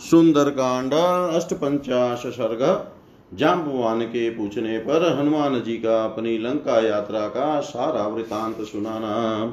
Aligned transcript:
सुंदर 0.00 0.44
कांड 0.44 0.94
अष्टपंचाश 1.34 2.18
सर्ग 2.18 2.90
जाम्बवान 3.38 4.00
के 4.00 4.30
पूछने 4.30 4.78
पर 4.78 5.18
हनुमान 5.18 5.60
जी 5.60 5.72
का 5.72 6.04
अपनी 6.04 6.38
लंका 6.38 6.88
यात्रा 6.88 7.20
का 7.20 7.60
सारा 7.60 8.06
वृतांत 8.06 8.56
सुनाना। 8.56 9.44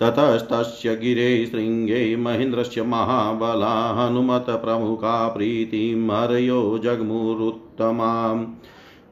ततस्तस्य 0.00 0.96
गिरे 0.96 1.46
शृङ्गे 1.46 2.16
महेन्द्रस्य 2.16 2.82
महाबला, 2.82 3.68
हनुमत 3.68 4.44
हनुमतप्रमुखा 4.46 5.28
प्रीतिं 5.28 6.10
हरयो 6.10 6.80
जग्मुरुत्तमाम् 6.84 8.46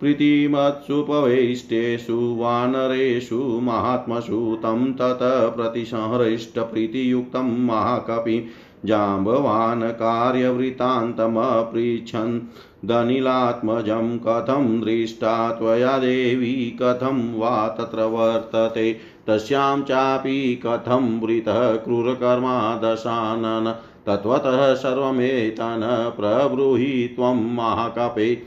प्रीतिमत्सुपवेष्टेषु, 0.00 2.36
वानरेषु, 2.38 3.38
महात्मसु, 3.38 4.58
तं 4.62 4.92
तत 4.92 5.52
प्रतिसंहृष्टप्रीतियुक्तं 5.56 7.66
महाकपि 7.66 8.46
जाम्बवान् 8.84 9.82
कार्यवृत्तान्तमपृच्छन् 9.82 12.40
दनिलात्मजं 12.84 14.18
कथं 14.18 14.80
दृष्टा 14.80 15.50
त्वया 15.50 15.98
देवी 15.98 16.78
कथं 16.82 17.38
वा 17.38 17.68
तत्र 17.68 18.04
वर्तते 18.04 18.96
तस्यां 19.28 19.82
चापि 19.82 20.62
कथं 20.66 21.20
वृतः 21.20 21.76
क्रूरकर्मा 21.76 22.76
दशानन 22.76 23.74
तत्त्वतः 24.06 24.74
सर्वमेतन् 24.74 26.16
प्रब्रूहि 26.16 27.12
त्वं 27.16 27.54
महाकपे 27.54 28.42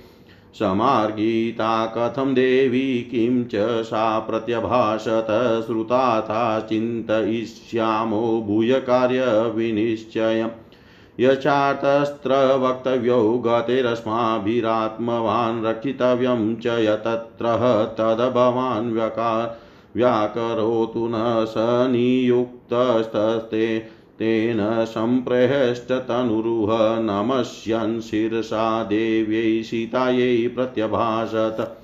समार्गीता 0.53 1.85
कथं 1.85 2.33
देवी 2.33 3.07
किं 3.11 3.43
च 3.43 3.83
सा 3.83 4.19
प्रत्यभाषत 4.19 5.63
श्रुताथा 5.67 6.59
चिन्तयिष्यामो 6.59 8.43
भूय 8.47 8.73
कार्यविनिश्चयम्। 8.73 10.49
यचार्तस्त्र 11.19 12.55
वक्तव्यौ 12.55 13.37
गतेरस्माभिरात्मवान् 13.37 15.65
रक्षितव्यं 15.65 16.55
च 16.55 16.65
यतत्रः 16.65 17.83
तद् 17.83 18.33
भवान् 18.33 18.93
व्यकार 18.93 19.59
व्याकरोतु 19.95 21.07
न 21.07 21.45
स 21.49 21.87
नियुक्तस्तस्ते 21.91 23.96
तेन 24.19 24.85
सम्प्रहेष्टतनुरुह 24.85 26.99
नमस्यन् 26.99 28.01
शिरसा 28.01 28.83
देव्यै 28.83 29.63
सीतायै 29.63 30.47
प्रत्यभाषत 30.47 31.77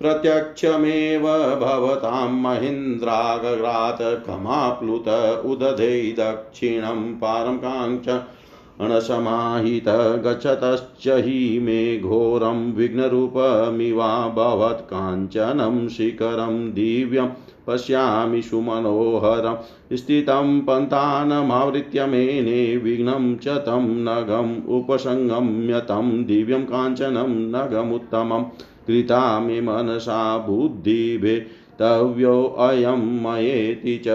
प्रत्यक्षमेव 0.00 1.22
भवतां 1.60 2.30
महीन्द्रागरात् 2.30 4.26
कमाप्लुत 4.26 5.04
उदधे 5.44 6.14
दक्षिणं 6.18 7.14
पारं 7.14 7.56
काङ्क्ष 7.56 8.08
अणसमाहित 8.80 9.84
गच्छतश्च 10.24 11.08
हि 11.08 11.58
मे 11.62 11.98
घोरं 11.98 12.72
विघ्नरूपमिवाभवत् 12.72 14.86
काञ्चनं 14.86 15.88
शिखरं 15.88 16.70
दिव्यं 16.70 17.26
पश्यामि 17.66 18.42
सुमनोहरं 18.42 19.56
स्थितं 19.96 20.60
पन्थानमावृत्य 20.60 22.06
मेने 22.06 22.76
विघ्नं 22.76 23.36
च 23.36 23.48
तं 23.48 23.86
नगम् 23.88 24.68
उपसङ्गम्य 24.68 25.80
तं 25.80 26.24
दिव्यं 26.24 26.64
काञ्चनं 26.64 27.28
नगमुत्तमं 27.28 28.42
कृता 28.86 29.40
मे 29.40 29.60
मनसा 29.60 30.38
बुद्धिभेतव्योऽयं 30.38 31.32
मयेति 33.22 34.02
च। 34.06 34.08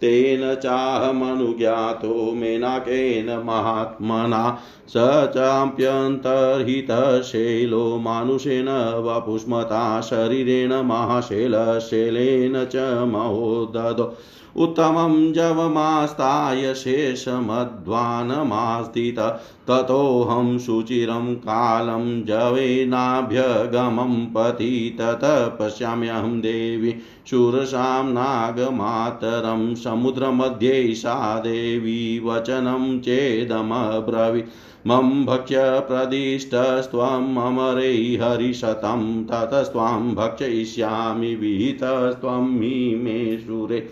तेन 0.00 0.54
चाहमनुज्ञातो 0.54 2.32
मेनाकेन 2.32 3.42
महात्मना। 3.46 4.60
स 4.88 5.30
चाप्यन्तर्हितशैलो 5.34 7.98
मानुषेण 7.98 8.66
वपुष्मता 9.04 10.00
शरीरेण 10.00 10.82
महाशैलशैलेन 10.82 12.64
च 12.64 13.04
महोदधो 13.08 14.16
उत्तमं 14.56 15.32
जवमास्ताय 15.32 16.74
शेषमध्वानमास्थित। 16.74 19.40
ततोऽहं 19.70 20.58
शुचिरं 20.58 21.34
कालं 21.34 22.24
जवेनाभ्यगमं 22.24 24.26
पति 24.26 24.96
ततः 25.00 25.48
पश्याम्यहं 25.48 26.40
देवी 26.40 26.94
शूरसां 27.30 28.12
नागमातरं 28.12 29.74
समुद्रमध्ये 29.74 30.94
सा 30.94 31.38
देवी 31.38 32.22
वचनं 32.24 33.00
चेदमब्रवी 33.00 34.42
मम 34.86 35.26
भक्ष्य 35.26 35.56
प्रदिष्टस्त्वम् 35.58 37.38
अमरै 37.38 38.18
हरिशतं 38.22 39.24
ततस्त्वां 39.24 40.14
भक्षयिष्यामि 40.14 41.34
विहितस्त्वं 41.34 42.56
हि 42.56 43.00
मे 43.02 43.38
सुरे। 43.38 43.88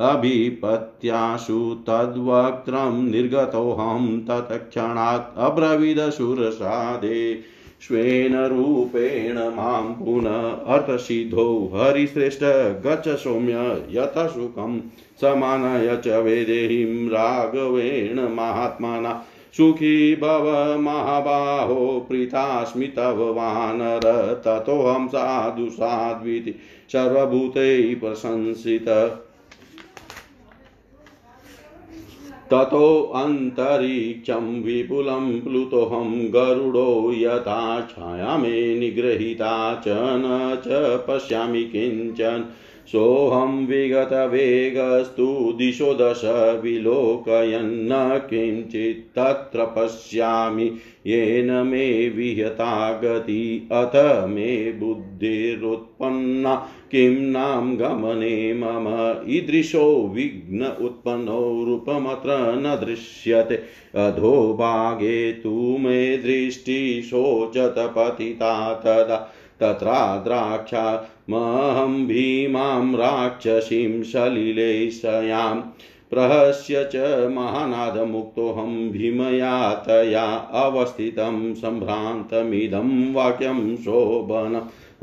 अभिपत्याशु 0.10 1.60
तद्वक्त्रं 1.88 3.02
निर्गतोऽहं 3.04 4.20
तत्क्षणात् 4.20 5.38
अब्रवीदशुरसादे 5.38 7.20
स्वेन 7.88 8.36
रूपेण 8.36 9.38
माँ 9.38 10.00
पुनः 10.06 10.52
अर्थसिद्धो 10.74 11.72
हरिश्रेष्ठ 11.76 12.44
गच्छ 12.88 13.10
सौम्य 13.10 13.54
यथा 13.92 14.28
सुखं 14.28 14.80
समानय 15.22 16.02
च 16.06 16.08
वेदेहीं 16.08 17.10
राघवेण 17.10 18.20
महात्मना। 18.36 19.26
सुखी 19.58 20.16
भव 20.16 20.78
महाबाहो, 20.80 22.06
प्रीतास्मि 22.10 22.88
तव 22.88 23.34
वानर, 23.34 24.34
ततोऽहं 24.46 25.08
साधु 25.08 25.70
साध्विति, 25.70 26.52
सर्वभूतैः 26.90 28.00
प्रशंसितः। 28.00 29.23
ततोऽन्तरिक्षं 32.52 34.64
विपुलं 34.64 35.42
प्लुतोऽहं 35.42 36.34
गरुडो 36.34 37.12
यथा 37.16 37.82
छाया 37.82 38.38
मे 38.38 38.80
निगृहीता 38.80 39.76
च 39.76 39.84
न 39.88 40.62
च 40.66 41.06
पश्यामि 41.08 41.64
किंचन। 41.64 42.46
सोऽहं 42.88 43.68
विगतवेगस्तु 43.68 45.56
दिशो 45.58 45.94
दश 45.94 46.60
विलोकयन्न 46.64 48.22
किञ्चित् 48.30 49.16
तत्र 49.16 49.64
पश्यामि। 49.64 50.72
येन 51.08 51.52
मे 51.52 52.10
विहता 52.10 53.02
गति, 53.04 53.70
अथ 53.72 54.30
मे 54.30 54.72
बुद्धिरुत्पन्ना। 54.72 56.68
किं 56.96 57.22
नाम 57.22 57.78
गमने 57.78 58.54
मम 58.54 58.88
ईदृशो 59.28 60.12
विघ्न 60.14 60.66
उत्पन्नो 60.82 61.66
रूपमत्र 61.68 62.54
न 62.56 62.86
दृश्यते। 62.86 63.56
अधोभागे 64.00 65.32
तु 65.32 65.78
मे 65.80 66.18
दृष्टि 66.18 67.02
शोचत 67.06 67.76
पतिता 67.78 68.74
तदा। 68.74 69.34
तत्रा 69.60 70.18
द्राक्षामहं 70.18 72.08
भीमां 72.08 72.96
राक्षसीं 72.96 74.04
सलिलेशयाम् 74.04 75.62
प्रहस्य 76.10 76.90
च 76.96 76.96
महानादमुक्तोऽहं 77.32 78.90
भीमया 78.92 79.74
तया 79.74 80.26
अवस्थितं 80.36 81.54
सम्भ्रान्तमिदं 81.54 83.14
वाक्यं 83.14 83.76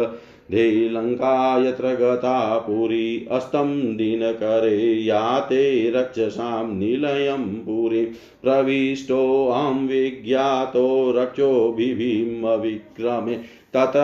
धेलङ्का 0.51 1.33
यत्र 1.65 1.89
गता 1.95 2.57
पुरी 2.57 3.27
अस्तं 3.31 3.73
दिनकरे 3.97 5.03
याते 5.03 5.91
रक्षसां 5.95 6.75
निलयं 6.75 7.43
पुरीं 7.65 8.05
प्रविष्टोऽहं 8.43 9.85
विज्ञातो 9.87 10.85
रक्षोभिभीमविक्रमे 11.17 13.35
तत 13.75 13.97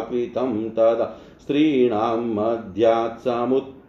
कृतं 0.00 0.70
तदा। 0.70 1.18
स्त्रीणां 1.42 2.18
मध्यात् 2.18 3.24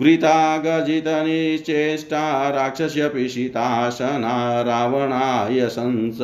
वृता 0.00 0.56
गर्जितनिश्चेष्टा 0.56 2.50
राक्षस्य 2.50 3.08
पिशिताशना 3.08 4.62
रावणाय 4.62 5.68
शंस 5.68 6.18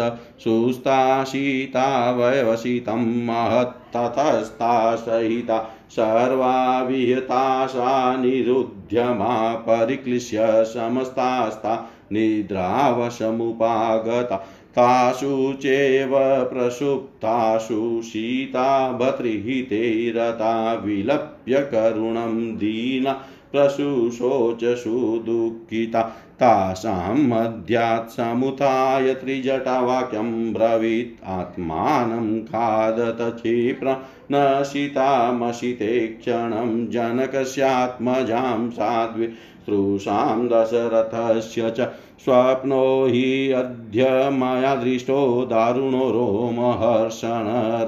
सुस्ताशिता 0.45 2.11
वयवसितं 2.11 3.27
महत्ततस्ता 3.27 4.97
सहिता। 4.97 5.75
सर्वा 5.91 6.83
विहता 6.83 7.67
सा 7.67 8.17
निरुध्यमा 8.17 9.55
परिक्लिश्य 9.55 10.65
समस्तास्ता 10.65 11.91
निद्रावशमुपागता। 12.13 14.47
तासु 14.69 15.53
चैव 15.53 16.11
प्रसुप्तासु 16.53 18.01
सीता 18.05 18.93
भतृहिते 18.93 20.13
रता 20.17 20.75
विलप्य 20.75 21.55
करुणं 21.55 22.57
दीना। 22.57 23.23
प्रशुशोचसु 23.53 25.23
दुःखिता। 25.27 26.03
तासां 26.41 27.19
मध्यात् 27.19 28.11
समुत्थाय 28.11 29.15
त्रिजटावाक्यं 29.15 30.53
ब्रवीत्। 30.53 31.25
आत्मानं 31.25 32.41
खादत 32.41 33.19
क्षिप्र 33.21 33.97
न 34.33 34.63
शितामशिते 34.65 36.07
क्षणं 36.07 36.87
जनकस्यात्मजां 36.87 38.71
साध्वी। 38.71 39.27
तृषां 39.67 40.49
दशरथस्य 40.49 41.71
च 41.71 41.81
स्वप्नो 42.19 43.07
हि 43.07 43.53
अद्य 43.53 44.05
मया 44.31 44.75
दृष्टो 44.75 45.47
दारुणो 45.51 46.11
रोमहर्षण 46.11 47.45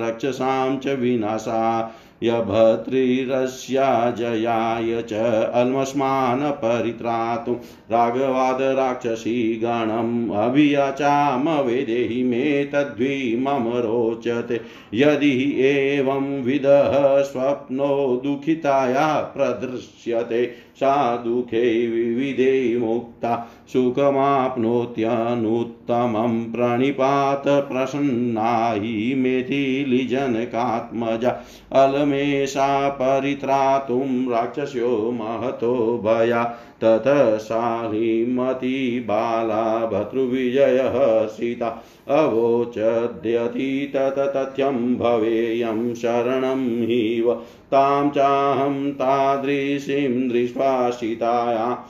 रक्षसां 0.06 0.78
च 0.78 0.86
विनाशा। 0.86 1.94
यभद्रिरस्याजयाय 2.22 5.02
च 5.02 5.12
अल्मस्मान् 5.54 6.42
परित्रातुं 6.42 7.54
राघवाद 7.90 8.62
राक्षसी 8.62 9.56
अभियाचाम 10.36 11.48
वेदेहि 11.48 12.22
मे 12.22 12.64
तद्वि 12.64 13.44
मम 13.46 13.68
रोचते। 13.68 14.60
यदि 14.94 15.56
एवं 15.60 16.42
विदः 16.42 17.22
स्वप्नो 17.22 18.20
दुःखिताया 18.24 19.32
प्रदृश्यते। 19.36 20.69
सा 20.80 21.16
दुःखे 21.16 21.88
विविधे 21.88 22.78
मुक्ता 22.78 23.50
सुखमाप्नोत्यनुत्तमं 23.72 26.52
प्रणिपात 26.52 27.42
प्रसन्ना 27.46 28.72
हि 28.72 29.14
मेथिलिजनकात्मजा 29.16 31.42
अलमेषा 31.72 32.88
परित्रातुं 32.88 34.30
राक्षस्यो 34.30 35.10
महतो 35.10 36.02
भया। 36.04 36.58
ततः 36.84 37.36
साहिमती 37.36 39.00
बाला 39.00 39.86
भर्तृविजयः 39.86 41.26
सीता 41.26 41.68
अवोचद्यति 42.08 43.92
ततथ्यं 43.96 44.96
भवेयं 44.96 45.94
शरणं 45.94 46.66
हिव 46.82 47.32
तां 47.72 48.10
चाहं 48.10 48.92
तादृशीं 48.92 50.28
दृष्ट्वा 50.28 50.90
सीताया 50.90 51.86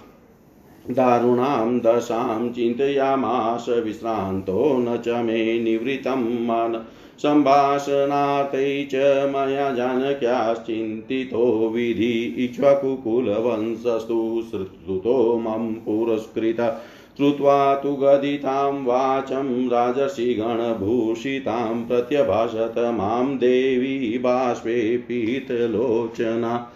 दारुणां 0.90 1.78
दशां 1.78 2.48
चिन्तयामास 2.52 3.66
विश्रान्तो 3.84 4.76
न 4.78 4.96
च 4.96 5.08
मे 5.08 5.60
निवृत्तं 5.60 6.22
मन 6.46 6.80
सम्भाषणार्थे 7.22 8.84
च 8.84 8.94
मया 9.28 9.70
जानक्याश्चिन्तितो 9.70 11.68
विधि 11.68 12.34
इक्ष्वाकुकुलवंशस्तु 12.38 14.42
श्रुतो 14.50 15.38
मम 15.38 15.72
पुरस्कृत। 15.72 16.82
श्रुत्वा 17.16 17.74
तु 17.74 17.92
गदितां 17.92 18.84
वाचं 18.84 19.68
राजर्षिगणभूषितां 19.68 21.86
प्रत्यभाषत 21.86 22.74
माँ 22.78 23.36
देवी 23.36 24.18
बाष्पे 24.18 24.96
पीतलोचना। 24.96 26.72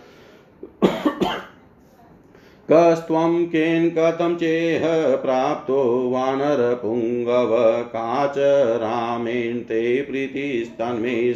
कस्त्वं 2.73 3.45
केन 3.45 3.89
कथं 3.91 4.37
चेह 4.37 4.83
प्राप्तो 5.17 6.11
वानरपुङ्गव 6.11 7.51
काच 7.89 8.35
रामेण 8.83 9.59
ते 9.59 10.03
प्रीतिस्तन्मे 10.03 11.35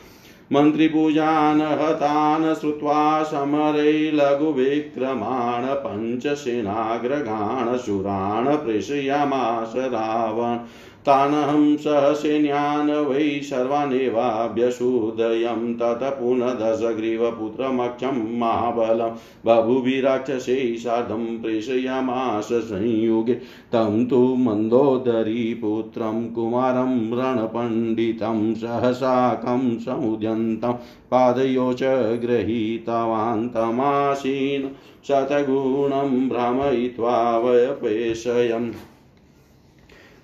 मन्त्रिपूजान् 0.53 1.61
हतान् 1.61 2.55
श्रुत्वा 2.55 3.23
समरे 3.23 4.11
लघुविक्रमाण 4.11 5.65
पञ्चसेनाग्रगान् 5.65 7.77
सुरान् 7.77 8.57
प्रेषयामास 8.57 9.73
रावण। 9.75 10.57
तानहं 11.05 11.77
सहसैन्यान् 11.77 12.89
वै 12.89 13.41
सर्वानेवाभ्यसूदयं 13.43 15.75
ततः 15.75 16.09
पुनः 16.09 16.53
दशग्रीवपुत्रमक्षं 16.53 18.39
महाबलं। 18.39 19.11
बभुभिराक्षसै 19.45 20.75
सार्धं 20.77 21.41
प्रेषयामास 21.41 22.45
संयुगे। 22.45 23.37
तं 23.71 24.05
तु 24.05 24.35
मन्दोदरीपुत्रं 24.35 26.31
कुमारं 26.31 27.11
रणपण्डितं 27.11 28.55
सहसाकं 28.55 29.79
समुद्यन्तं। 29.79 30.75
पादयो 31.11 31.73
च 31.73 32.19
गृहीतवान् 32.21 33.49
तमासीन् 33.49 34.69
शतगुणं 35.07 36.29
भ्रमयित्वा 36.29 37.37
वयपेशयम् 37.37 38.71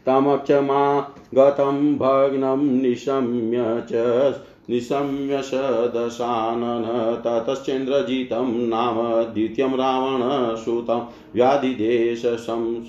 तमक्षमा 0.08 0.84
गतं 1.36 1.96
भग्नं 1.98 2.66
निशम्य 2.82 3.64
च 3.92 4.44
निशम्य 4.70 5.42
सदशानन 5.42 6.86
ततश्चन्द्रजितं 7.26 8.54
नाम 8.70 8.98
द्वितीयं 9.34 9.76
रावणसुतं 9.78 11.02
व्याधिदेशं 11.36 12.84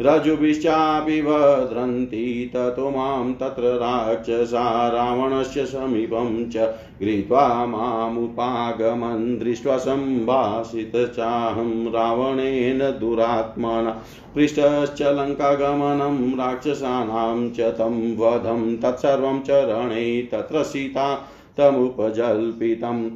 रजुभिश्चापि 0.00 1.20
भद्रन्ति 1.22 2.50
ततो 2.54 2.90
माँ 2.90 3.32
तत्र 3.40 3.72
राक्षसा 3.78 4.62
रावणस्य 4.88 5.64
समीपं 5.66 6.48
च 6.50 6.68
गृहीत्वा 7.02 7.44
मामुपागमन् 7.66 9.38
दृष्ट्वा 9.38 9.76
सम्भाषितचाहं 9.78 11.72
रावणेन 11.92 12.78
दुरात्मना 13.00 13.90
पृष्ठश्च 14.34 15.02
लङ्कागमनं 15.18 16.18
राक्षसानां 16.38 17.48
च 17.50 17.74
तं 17.78 18.00
वधं 18.16 18.76
तत्सर्वं 18.76 19.40
चरणे 19.40 20.04
तत्र 20.32 20.62
सीता 20.62 21.14
तमुपजल्पितम् 21.58 23.08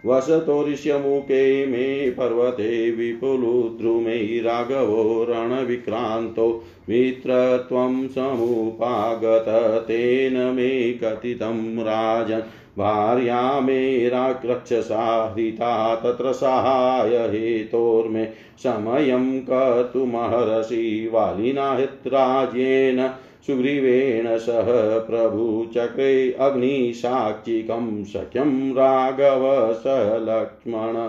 वसतोरिष्यमुखे 0.06 1.66
मे 1.66 2.10
पर्वते 2.10 2.90
विपुलुद्रुमे 2.90 4.40
राघवो 4.40 5.26
रणविक्रान्तो 5.28 6.64
मित्रत्वं 6.88 8.08
समुपागत 8.08 9.44
तेन 9.88 10.54
मे 10.54 10.98
कथितं 11.02 11.84
राजन् 11.84 12.63
भार्या 12.78 13.60
मे 13.60 14.08
राक्षसा 14.08 15.34
हृता 15.34 15.94
तत्र 15.94 16.32
सहाय 16.32 17.16
हेतोर्मे 17.16 18.26
समयं 18.58 19.40
कर्तुमहर्षि 19.40 21.10
वालिना 21.12 21.74
हित्राज्येन 21.74 23.10
सुग्रीवेण 23.46 24.38
सह 24.38 24.98
प्रभुचक्रे 24.98 26.32
अग्निसाक्षिकं 26.32 28.04
शक्यं 28.04 28.72
राघव 28.72 29.72
स 29.72 29.82
लक्ष्मण। 30.22 31.06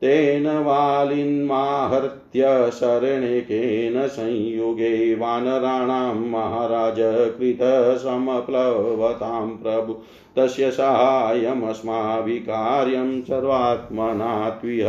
तेन 0.00 0.46
वालिन्माहर्त्य 0.46 2.19
शरणेकेन 2.70 4.08
संयुगे 4.08 5.14
वानराणां 5.14 6.14
महाराज 6.14 6.96
कृतसमप्लवतां 7.38 9.48
प्रभु। 9.48 9.96
तस्य 10.36 10.70
साहाय्यमस्माभिः 10.70 12.38
कार्यं 12.38 13.22
सर्वात्मना 13.22 14.50
त्विह 14.50 14.86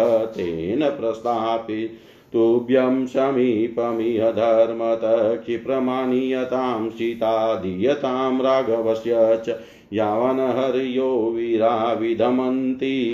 प्रस्थापि 0.84 1.98
तुभ्यं 2.34 3.06
समीपमिह 3.06 4.32
धर्मत 4.32 5.42
क्षिप्रमाणीयतां 5.42 6.90
सीता 6.90 7.56
दीयतां 7.56 8.42
राघवस्य 8.42 9.42
च 9.46 9.56
यावन् 9.94 10.40
हर्यो 10.40 11.34
वीरा 11.36 11.94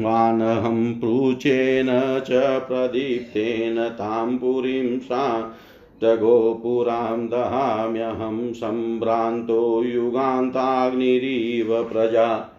वानहं 0.00 0.94
पृच्छेन 0.94 2.20
च 2.20 2.60
प्रदीप्तेन 2.68 3.88
तां 3.88 4.38
पुरीं 4.38 4.98
सा 4.98 5.54
जगोपुरां 6.02 7.28
दहाम्यहं 7.28 8.52
सम्भ्रान्तो 8.52 9.84
युगान्ताग्निरिव 9.84 11.82
प्रजा। 11.92 12.54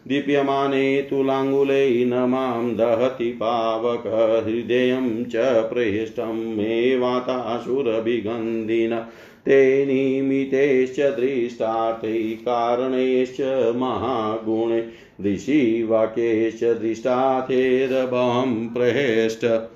दीप्यमाने 0.07 1.01
तुलाङ्गुले 1.01 2.05
न 2.05 2.13
माँ 2.13 2.75
दहति 2.75 3.31
पावकहृदयं 3.31 5.25
च 5.25 5.69
प्रेष्टं 5.73 6.57
मे 6.57 6.97
वातासुरभिगन्धिन। 6.97 9.05
ते 9.45 9.85
निमितेश्च 9.85 10.99
दृष्टार्थे 10.99 12.31
कारणेश्च 12.31 13.73
महागुणे 13.75 14.87
ऋषिवाक्येश्च 15.25 16.63
दृष्टार्थेरभं 16.63 18.67
प्रहेष्ट। 18.67 19.69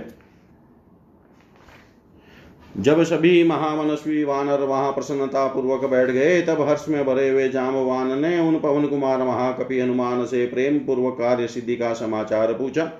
जब 2.78 3.02
सभी 3.02 3.42
महामनस्वी 3.44 4.24
वानर 4.24 4.60
वहाँ 4.60 4.90
प्रसन्नता 4.92 5.46
पूर्वक 5.46 5.84
बैठ 5.84 6.10
गए, 6.10 6.40
तब 6.42 6.60
हर्ष 6.68 6.88
में 6.88 7.04
भरे 7.04 7.28
हुए 7.28 7.48
जामवान 7.48 8.18
ने 8.20 8.38
उन 8.38 8.58
पवन 8.58 8.86
कुमार 8.86 9.22
महाकपि 9.22 9.80
हनुमान 9.80 10.24
से 10.26 10.46
प्रेम 10.46 10.78
पूर्वक 10.78 11.14
कार्य 11.14 11.46
सिद्धि 11.48 11.76
का 11.76 11.92
समाचार 11.92 12.52
पूछा। 12.52 12.90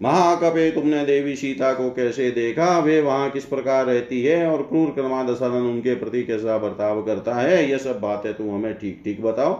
महाकपे 0.00 0.70
तुमने 0.70 1.04
देवी 1.04 1.36
सीता 1.36 1.72
को 1.72 1.90
कैसे 1.90 2.30
देखा? 2.30 2.78
वे 2.78 3.00
वहाँ 3.00 3.30
किस 3.30 3.44
प्रकार 3.44 3.84
रहती 3.86 4.22
है 4.22 4.46
और 4.46 4.62
क्रूर 4.62 4.90
क्रमादसरण 4.90 5.66
उनके 5.66 5.94
प्रति 5.94 6.22
कैसा 6.22 6.58
बर्ताव 6.58 7.02
करता 7.02 7.34
है? 7.34 7.70
यह 7.70 7.78
सब 7.78 8.00
बातें 8.00 8.32
तुम 8.34 8.50
हमें 8.50 8.72
ठीक 8.78 9.00
ठीक 9.04 9.22
बताओ। 9.22 9.54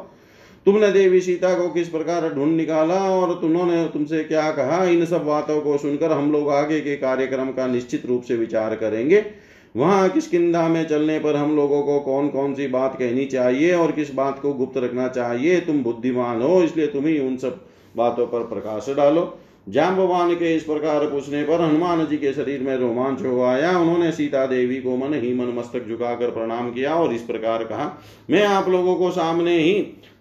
तुमने 0.68 0.90
देवी 0.92 1.20
सीता 1.20 1.54
को 1.54 1.68
किस 1.68 1.88
प्रकार 1.88 2.28
ढूंढ 2.34 2.56
निकाला 2.56 2.94
और 2.94 3.32
तुमने 3.34 3.84
तुमसे 3.84 4.22
क्या 4.24 4.50
कहा? 4.50 4.84
इन 4.84 5.04
सब 5.04 5.24
बातों 5.24 5.60
को 5.60 5.76
सुनकर 5.78 6.12
हम 6.12 6.32
लोग 6.32 6.48
आगे 6.48 6.80
के 6.80 6.96
कार्यक्रम 6.96 7.50
का 7.50 7.66
निश्चित 7.66 8.06
रूप 8.06 8.22
से 8.22 8.36
विचार 8.36 8.74
करेंगे। 8.74 9.24
वहाँ 9.76 10.08
किस 10.08 10.26
किंदा 10.26 10.68
में 10.68 10.86
चलने 10.88 11.18
पर 11.18 11.36
हम 11.36 11.56
लोगों 11.56 11.82
को 11.82 11.98
कौन 12.00 12.28
कौन 12.28 12.54
सी 12.54 12.66
बात 12.66 12.96
कहनी 12.98 13.24
चाहिए 13.24 13.74
और 13.74 13.92
किस 13.92 14.14
बात 14.14 14.38
को 14.38 14.52
गुप्त 14.52 14.78
रखना 14.78 15.08
चाहिए? 15.08 15.60
तुम 15.60 15.82
बुद्धिमान 15.82 16.42
हो, 16.42 16.62
इसलिए 16.62 16.86
तुम 16.86 17.06
ही 17.06 17.18
उन 17.18 17.36
सब 17.36 17.64
बातों 17.96 18.26
पर 18.26 18.40
प्रकाश 18.40 18.86
डालो। 18.96 19.38
जाम्बवान 19.68 20.34
के 20.34 20.54
इस 20.56 20.62
प्रकार 20.62 21.06
पूछने 21.06 21.42
पर 21.42 21.60
हनुमान 21.60 22.06
जी 22.06 22.16
के 22.16 22.32
शरीर 22.32 22.60
में 22.60 22.76
रोमांच 22.76 23.22
हो 23.22 23.42
आया। 23.42 23.78
उन्होंने 23.78 24.12
सीता 24.12 24.46
देवी 24.46 24.76
को 24.76 24.96
मन 24.96 25.14
ही 25.14 25.34
मन 25.34 25.52
मस्तक 25.56 25.88
झुकाकर 25.88 26.30
प्रणाम 26.30 26.70
किया 26.70 26.94
और 26.94 27.14
इस 27.14 27.22
प्रकार 27.22 27.64
कहा, 27.64 28.02
मैं 28.30 28.44
आप 28.44 28.68
लोगों 28.68 28.96
को 28.96 29.10
सामने 29.10 29.58
ही 29.58 29.74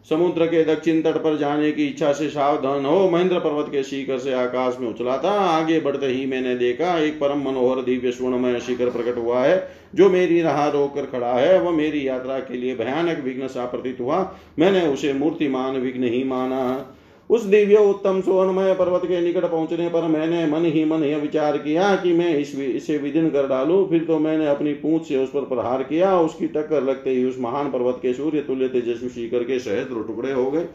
समुद्र 0.10 0.46
के 0.46 0.63
दक्षिण 0.65 1.02
तट 1.02 1.17
पर 1.17 1.38
जाने 1.38 1.72
की 1.72 1.86
इच्छा 1.86 2.12
से 2.13 2.30
सावधान 2.30 2.86
हो। 2.86 3.10
महेंद्र 3.10 3.39
पर्वत 3.39 3.65
के 3.72 3.84
शिखर 3.84 4.17
से 4.17 4.34
आकाश 4.34 4.78
में 4.80 4.88
उछला 4.88 5.17
था 5.17 5.32
आगे 5.32 5.80
बढ़ते 5.80 6.06
ही 6.06 6.26
मैंने 6.26 6.56
देखा, 6.56 6.98
एक 7.00 7.20
परम 7.20 7.39
मनोहर 7.39 7.82
दिव्य 7.82 8.12
स्वर्णमय 8.12 8.60
शिखर 8.60 8.89
प्रकट 8.89 9.17
हुआ 9.17 9.43
है, 9.43 9.72
जो 9.96 10.10
मेरी 10.10 10.41
राह 10.41 10.67
रोक 10.67 10.96
कर 10.96 11.06
खड़ा 11.06 11.34
है। 11.34 11.62
वह 11.62 11.72
मेरी 11.72 12.08
यात्रा 12.08 12.39
के 12.39 12.58
लिए 12.58 12.76
भयानक 12.76 13.20
विघ्न 13.20 13.48
सा 13.48 13.65
प्रतीत 13.65 13.98
हुआ। 14.00 14.36
मैंने 14.60 14.88
उसे 14.88 15.13
मूर्तिमान 15.13 15.78
विघ्न 15.78 16.04
ही 16.04 16.24
माना। 16.24 16.93
उस 17.30 17.44
दिव्य 17.44 17.78
उत्तम 17.78 18.20
सुवर्णमय 18.22 18.74
पर्वत 18.74 19.02
के 19.06 19.20
निकट 19.22 19.46
पहुँचने 19.46 19.88
पर 19.90 20.08
मैंने 20.08 20.46
मन 20.48 20.66
ही 20.66 20.84
मन 20.86 21.04
यह 21.04 21.18
विचार 21.18 21.58
किया 21.58 21.96
कि 21.96 22.13
मैं 22.13 22.36
इस 22.38 22.54
इसे 22.56 22.98
विदिन 22.98 23.30
कर 23.30 23.48
डालू। 23.48 23.86
फिर 23.86 24.04
तो 24.04 24.20
मैंने 24.20 24.48
अपनी 24.48 24.74
पूंछ 24.74 25.08
से 25.08 25.18
उस 25.18 25.30
पर 25.30 25.46
प्रहार 25.46 25.84
किया। 25.84 26.18
उसकी 26.20 26.48
टक्कर 26.48 26.84
लगते 26.84 27.10
ही 27.10 27.26
उस 27.26 27.40
महान 27.40 27.72
पर्वत 27.72 28.00
के 28.02 28.13
सूर्य 28.13 28.42
तुल्य 28.42 28.68
तेजस्वी 28.68 29.10
शिखर 29.10 29.44
के 29.44 29.60
सहस्त्र 29.60 30.04
टुकड़े 30.08 30.32
हो 30.32 30.50
गए। 30.52 30.66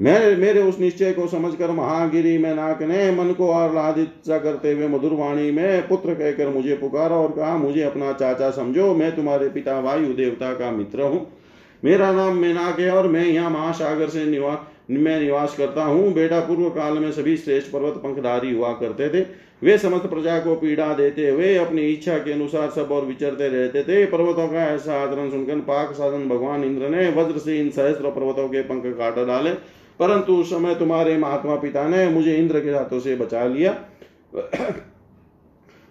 मेरे 0.00 0.34
मेरे 0.36 0.62
उस 0.62 0.78
निश्चय 0.80 1.12
को 1.12 1.26
समझकर 1.26 1.70
महागिरी 1.70 2.36
में 2.38 2.54
नाक 2.54 2.82
ने 2.82 3.10
मन 3.12 3.32
को 3.32 3.50
आह्लादित 3.50 4.12
करते 4.28 4.72
हुए 4.72 4.88
मधुर 4.88 5.12
वाणी 5.12 5.50
में 5.50 5.88
पुत्र 5.88 6.14
कहकर 6.14 6.48
मुझे 6.48 6.74
पुकारा 6.76 7.16
और 7.16 7.32
कहा, 7.32 7.56
मुझे 7.56 7.82
अपना 7.82 8.12
चाचा 8.12 8.50
समझो। 8.50 8.92
मैं 8.94 9.14
तुम्हारे 9.16 9.48
पिता 9.48 9.78
वायु 9.80 10.12
देवता 10.14 10.52
का 10.54 10.70
मित्र 10.70 11.02
हूँ। 11.02 11.26
मेरा 11.82 12.10
नाम 12.12 12.36
मेनाक 12.36 12.80
है 12.80 12.90
और 12.90 13.08
मैं 13.08 13.24
यहाँ 13.24 13.50
महासागर 13.50 14.08
से 14.08 14.24
निवास 14.24 14.58
में 14.90 15.20
निवास 15.20 15.56
करता 15.56 15.84
हूँ। 15.84 16.12
बेटा 16.12 16.40
पूर्व 16.40 16.68
काल 16.70 16.98
में 16.98 17.10
सभी 17.12 17.36
श्रेष्ठ 17.36 17.72
पर्वत 17.72 17.94
पंखधारी 17.94 18.54
हुआ 18.54 18.72
करते 18.72 19.08
थे। 19.10 19.24
वे 19.62 19.76
समस्त 19.78 20.06
प्रजा 20.06 20.38
को 20.38 20.54
पीड़ा 20.54 20.92
देते 20.94 21.28
हुए 21.30 21.54
अपनी 21.56 21.82
इच्छा 21.82 22.18
के 22.18 22.32
अनुसार 22.32 22.70
सब 22.70 22.92
और 22.92 23.04
विचरते 23.04 23.48
रहते 23.48 23.82
थे। 23.82 24.04
पर्वतों 24.06 24.46
का 24.48 24.64
ऐसा 24.64 25.00
आचरण 25.02 25.30
सुनकर 25.30 25.60
पाक 25.62 25.92
साधन 25.92 26.28
भगवान 26.28 26.64
इंद्र 26.64 26.88
ने 26.88 27.08
वज्र 27.12 27.38
से 27.38 27.58
इन 27.60 27.70
सहस्त्र 27.70 28.10
पर्वतों 28.10 28.48
के 28.48 28.62
पंख 28.62 28.86
काट 28.98 29.18
डाले। 29.26 29.50
परंतु 30.00 30.36
उस 30.36 30.50
समय 30.50 30.74
तुम्हारे 30.74 31.16
महात्मा 31.16 31.56
पिता 31.56 31.88
ने 31.88 32.08
मुझे 32.08 32.36
इंद्र 32.36 32.60
के 32.60 32.70
हाथों 32.70 33.00
से 33.00 33.16
बचा 33.16 33.44
लिया। 33.46 33.72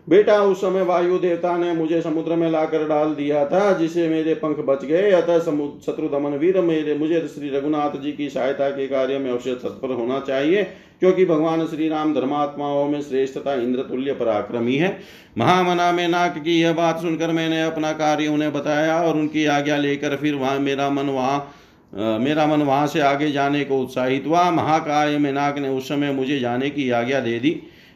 बेटा, 0.08 0.38
उस 0.40 0.62
समय 0.62 0.82
वायु 0.84 1.18
देवता 1.20 1.56
ने 1.58 1.72
मुझे 1.74 2.02
समुद्र 2.02 2.36
में 2.36 2.50
लाकर 2.52 2.88
डाल 2.88 3.14
दिया 3.16 3.46
था, 3.46 3.72
जिसे 3.74 4.08
मेरे 4.10 4.34
पंख 4.36 4.58
बच 4.66 4.84
गए। 4.86 5.12
अतः 5.12 5.40
शत्रु 5.40 6.08
दमन 6.10 6.38
वीर 6.38 6.62
मेरे, 6.62 6.96
मुझे 6.96 7.20
श्री 7.28 7.50
रघुनाथ 7.50 8.00
जी 8.02 8.12
की 8.12 8.30
सहायता 8.30 8.70
के 8.70 8.88
कार्य 8.88 9.18
में 9.20 9.30
अवश्य 9.32 9.54
तत्पर 9.56 9.94
होना 9.94 10.20
चाहिए, 10.20 10.64
क्योंकि 11.00 11.26
भगवान 11.26 11.66
श्री 11.68 11.88
राम 11.90 12.14
धर्मात्माओं 12.14 12.88
में 12.90 13.02
श्रेष्ठता 13.02 13.54
इंद्र 13.54 13.82
तुल्य 13.82 14.14
पराक्रमी 14.14 14.76
है। 14.76 14.98
महामना 15.38 15.92
में 15.92 16.08
नाक 16.08 16.38
की 16.38 16.60
यह 16.62 16.74
बात 16.74 17.02
सुनकर 17.02 17.32
मैंने 17.32 17.62
अपना 17.64 17.92
कार्य 17.94 18.28
उन्हें 18.28 18.54
बताया 18.54 19.02
और 19.02 19.16
उनकी 19.16 19.46
आज्ञा 19.48 19.78
लेकर 19.78 20.16
फिर 20.16 20.36
वहाँ, 20.36 20.60
मेरा 20.60 20.90
मन 20.90 21.10
वहाँ 21.10 21.48
मेरा 21.94 22.46
मन 22.48 22.62
वहाँ 22.62 22.88
से 22.88 23.00
आगे 23.00 23.32
जाने 23.32 23.64
को 23.66 23.78
उत्साहित 23.80 24.24
हुआ। 24.28 24.50
महाकाय 24.52 25.18
में 25.18 25.32
नाक 25.34 25.58
ने 25.58 25.70
उस 25.70 25.88
समय 25.90 26.12
मुझे 26.12 26.40
जाने 26.40 26.70
की 26.70 26.90
आज्ञा 26.92 27.20
दे 27.20 27.38
दी। 27.40 27.52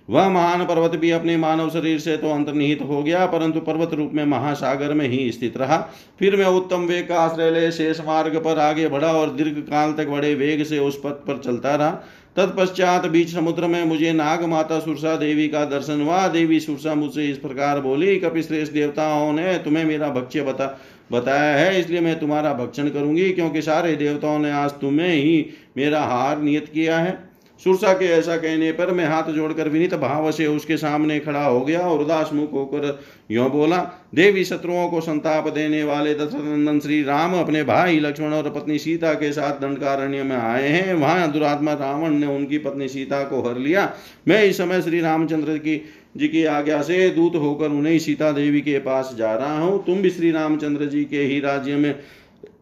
वह 0.10 0.30
महान 0.30 0.66
पर्वत 0.66 0.96
भी 0.96 1.12
अपने 1.12 1.38
मानव 1.38 1.70
शरीर 1.70 2.00
से 2.00 2.16
तो 2.18 2.32
अंतर्निहित 2.32 2.82
हो 2.82 3.02
गया, 3.04 3.26
परंतु 3.26 3.60
पर्वत 3.62 3.94
रूप 3.94 4.12
में 4.14 4.24
महासागर 4.26 4.94
में 4.94 5.08
ही 5.08 5.32
स्थित 5.32 5.58
रहा। 5.58 5.78
फिर 6.20 6.36
मैं 6.36 6.46
उत्तम 6.46 6.86
वेग 6.86 7.08
का 7.08 7.20
आश्रय 7.20 7.52
ले 7.52 7.72
शेष 7.72 8.00
मार्ग 8.02 8.38
पर 8.38 8.60
आगे 8.60 8.88
बढ़ा 8.88 9.12
और 9.14 9.34
दीर्घ 9.34 9.58
काल 9.62 9.94
तक 9.94 10.08
बड़े 10.10 10.34
वेग 10.36 10.64
से 10.64 10.80
उस 10.80 11.00
पथ 11.06 11.26
पर 11.28 11.42
चलता 11.46 11.76
रहा। 11.76 11.92
तत्पश्चात 12.36 13.06
बीच 13.06 13.34
समुद्र 13.34 13.68
में 13.68 13.84
मुझे 13.86 14.12
नाग 14.14 14.44
माता 14.46 14.80
सुरसा 14.80 15.16
देवी 15.16 15.48
का 15.48 15.64
दर्शन 15.68 16.02
हुआ। 16.02 16.28
देवी 16.28 16.60
सुरसा 16.60 16.94
मुझसे 16.96 17.26
इस 17.26 17.38
प्रकार 17.38 17.80
बोली, 17.82 18.16
कपिश्रेष्ठ 18.18 18.74
देवताओं 18.74 19.32
ने 19.34 19.58
तुम्हें 19.58 19.86
मेरा 19.86 20.10
भक्ष्य 20.10 20.42
बता, 20.42 20.78
बताया 21.12 21.56
है, 21.56 21.80
इसलिए 21.80 22.02
मैं 22.02 22.20
तुम्हारा 22.20 22.54
भक्षण 22.54 22.90
करूँगी, 22.90 23.30
क्योंकि 23.30 23.62
सारे 23.62 23.96
देवताओं 23.96 24.40
ने 24.40 24.52
आज 24.52 24.72
तुम्हें 24.72 25.10
ही 25.10 25.46
मेरा 25.78 26.02
हार 26.02 26.42
नियत 26.42 26.70
किया 26.74 27.00
है। 27.00 27.18
सुरसा 27.64 27.94
के 27.94 28.06
ऐसा 28.06 28.36
कहने 28.38 28.72
पर 28.72 28.92
मैं 28.92 29.06
हाथ 29.06 29.32
जोड़कर 29.32 29.70
विनीत 29.70 29.94
भाव 29.94 30.32
से 30.32 30.46
उसके 30.48 30.78
सामने 30.78 31.20
खड़ा 31.20 31.44
हो 31.46 31.62
गया 31.62 31.80
और 31.80 32.02
उदास 32.02 32.30
मुख 32.34 32.54
होकर 32.54 33.00
यो 33.32 33.50
बोला, 33.50 33.78
देवी 34.16 34.44
शत्रुओं 34.44 34.88
को 34.90 35.02
संताप 35.02 35.48
देने 35.48 35.84
वाले 35.84 36.14
दशरथनंदन 36.14 36.80
श्री 36.80 37.02
राम 37.04 37.34
अपने 37.40 37.64
भाई 37.64 38.00
लक्ष्मण 38.00 38.34
और 38.34 38.50
पत्नी 38.50 38.78
सीता 38.80 39.14
के 39.14 39.32
साथ 39.32 39.60
दंडकारण्य 39.62 40.24
में 40.24 40.36
आए 40.36 40.68
हैं। 40.68 40.94
वहाँ 40.94 41.32
दुरात्मा 41.32 41.74
रावण 41.74 42.10
ने 42.10 42.28
उनकी 42.28 42.58
पत्नी 42.58 42.88
सीता 42.88 43.24
को 43.24 43.42
हर 43.42 43.58
लिया। 43.58 43.94
मैं 44.28 44.44
इस 44.44 44.58
समय 44.58 44.82
श्री 44.82 45.02
रामचंद्र 45.02 45.58
की, 45.58 45.78
जी 46.18 46.28
की 46.28 46.46
आज्ञा 46.46 46.82
से 46.82 47.10
दूत 47.10 47.36
होकर 47.36 47.70
उन्हें 47.70 48.00
सीता 48.00 48.32
देवी 48.32 48.62
के 48.62 48.80
पास 48.80 49.14
जा 49.18 49.36
रहा 49.36 49.60
हूँ। 49.60 49.86
तुम 49.86 50.02
भी 50.02 50.10
श्री 50.10 50.32
रामचंद्र 50.32 50.86
जी 50.86 51.04
के 51.06 51.22
ही 51.24 51.40
राज्य 51.40 51.76
में 51.76 51.94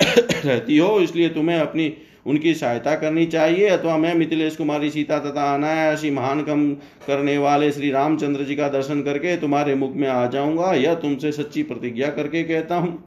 रहती 0.45 0.77
हो, 0.77 0.99
इसलिए 0.99 1.29
तुम्हें 1.29 1.59
अपनी 1.59 1.93
उनकी 2.27 2.53
सहायता 2.53 2.95
करनी 2.95 3.25
चाहिए। 3.25 3.67
अथवा 3.67 3.97
मैं 3.97 4.13
मिथिलेश 4.15 4.55
कुमारी 4.55 4.89
सीता 4.89 5.19
तथा 5.19 5.53
अनायासी 5.53 6.11
महान 6.11 6.41
कम 6.43 6.71
करने 7.07 7.37
वाले 7.37 7.71
श्री 7.71 7.91
रामचंद्र 7.91 8.43
जी 8.43 8.55
का 8.55 8.67
दर्शन 8.69 9.01
करके 9.01 9.35
तुम्हारे 9.37 9.75
मुख 9.75 9.95
में 9.95 10.07
आ 10.07 10.25
जाऊँगा। 10.27 10.73
यह 10.73 10.95
तुमसे 10.95 11.31
सच्ची 11.31 11.63
प्रतिज्ञा 11.63 12.09
करके 12.09 12.43
कहता 12.43 12.75
हूँ। 12.75 12.97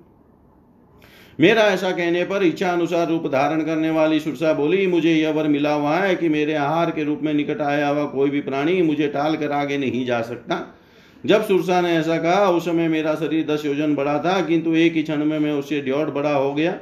मेरा 1.39 1.63
ऐसा 1.65 1.91
कहने 1.91 2.25
पर 2.25 2.43
इच्छा 2.43 2.71
अनुसार 2.71 3.07
रूप 3.09 3.27
धारण 3.27 3.63
करने 3.63 3.91
वाली 3.91 4.21
सुरसा 4.21 4.53
बोली, 4.53 4.87
मुझे 4.87 5.15
यह 5.15 5.31
वर 5.31 5.49
मिला 5.49 5.73
हुआ 5.73 5.97
है 5.97 6.15
कि 6.17 6.29
मेरे 6.29 6.55
आहार 6.55 6.91
के 6.91 7.05
रूप 7.05 7.21
में 7.23 7.33
निकट 7.35 7.61
आया 7.61 7.89
हुआ 7.89 8.05
कोई 8.05 8.31
भी 8.31 8.41
प्राणी 8.41 8.83
मुझे 8.83 9.09
टाल 9.09 9.37
कर 9.37 9.53
आगे 9.53 9.79
नहीं 9.79 10.05
जा 10.07 10.21
सकता। 10.23 10.77
जब 11.25 11.45
सुरसा 11.45 11.81
ने 11.81 11.93
ऐसा 11.97 12.17
कहा, 12.19 12.49
उस 12.49 12.65
समय 12.65 12.89
मेरा 12.89 13.15
शरीर 13.15 13.47
दस 13.47 13.65
योजन 13.67 13.95
बड़ा 13.95 14.19
था, 14.19 14.41
किंतु 14.41 14.75
एक 14.75 14.95
ही 14.95 15.03
क्षण 15.03 15.25
में 15.25 15.39
मैं 15.39 15.53
उससे 15.53 15.81
ड्योट 15.81 16.13
बड़ा 16.15 16.33
हो 16.33 16.53
गया। 16.55 16.73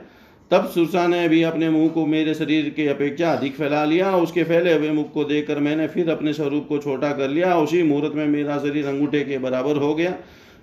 तब 0.51 0.69
सुरसा 0.69 1.07
ने 1.07 1.29
भी 1.29 1.43
अपने 1.43 1.69
मुँह 1.71 1.89
को 1.89 2.05
मेरे 2.07 2.35
शरीर 2.35 2.69
के 2.77 2.87
अपेक्षा 2.89 3.33
अधिक 3.33 3.55
फैला 3.55 3.85
लिया। 3.85 4.15
उसके 4.17 4.45
फैले 4.45 4.73
हुए 4.75 4.91
मुख 4.91 5.13
को 5.13 5.25
देखकर 5.25 5.59
मैंने 5.59 5.89
फिर 5.89 6.11
अपने 6.11 6.33
स्वरूप 6.33 6.67
को 6.69 6.79
छोटा 6.79 7.13
कर 7.13 7.29
लिया। 7.29 7.57
उसी 7.57 7.83
मुहूर्त 7.83 8.15
में 8.15 8.27
मेरा 8.27 8.59
शरीर 8.59 8.87
अंगूठे 8.87 9.21
के 9.21 9.39
बराबर 9.39 9.77
हो 9.77 9.95
गया। 9.95 10.15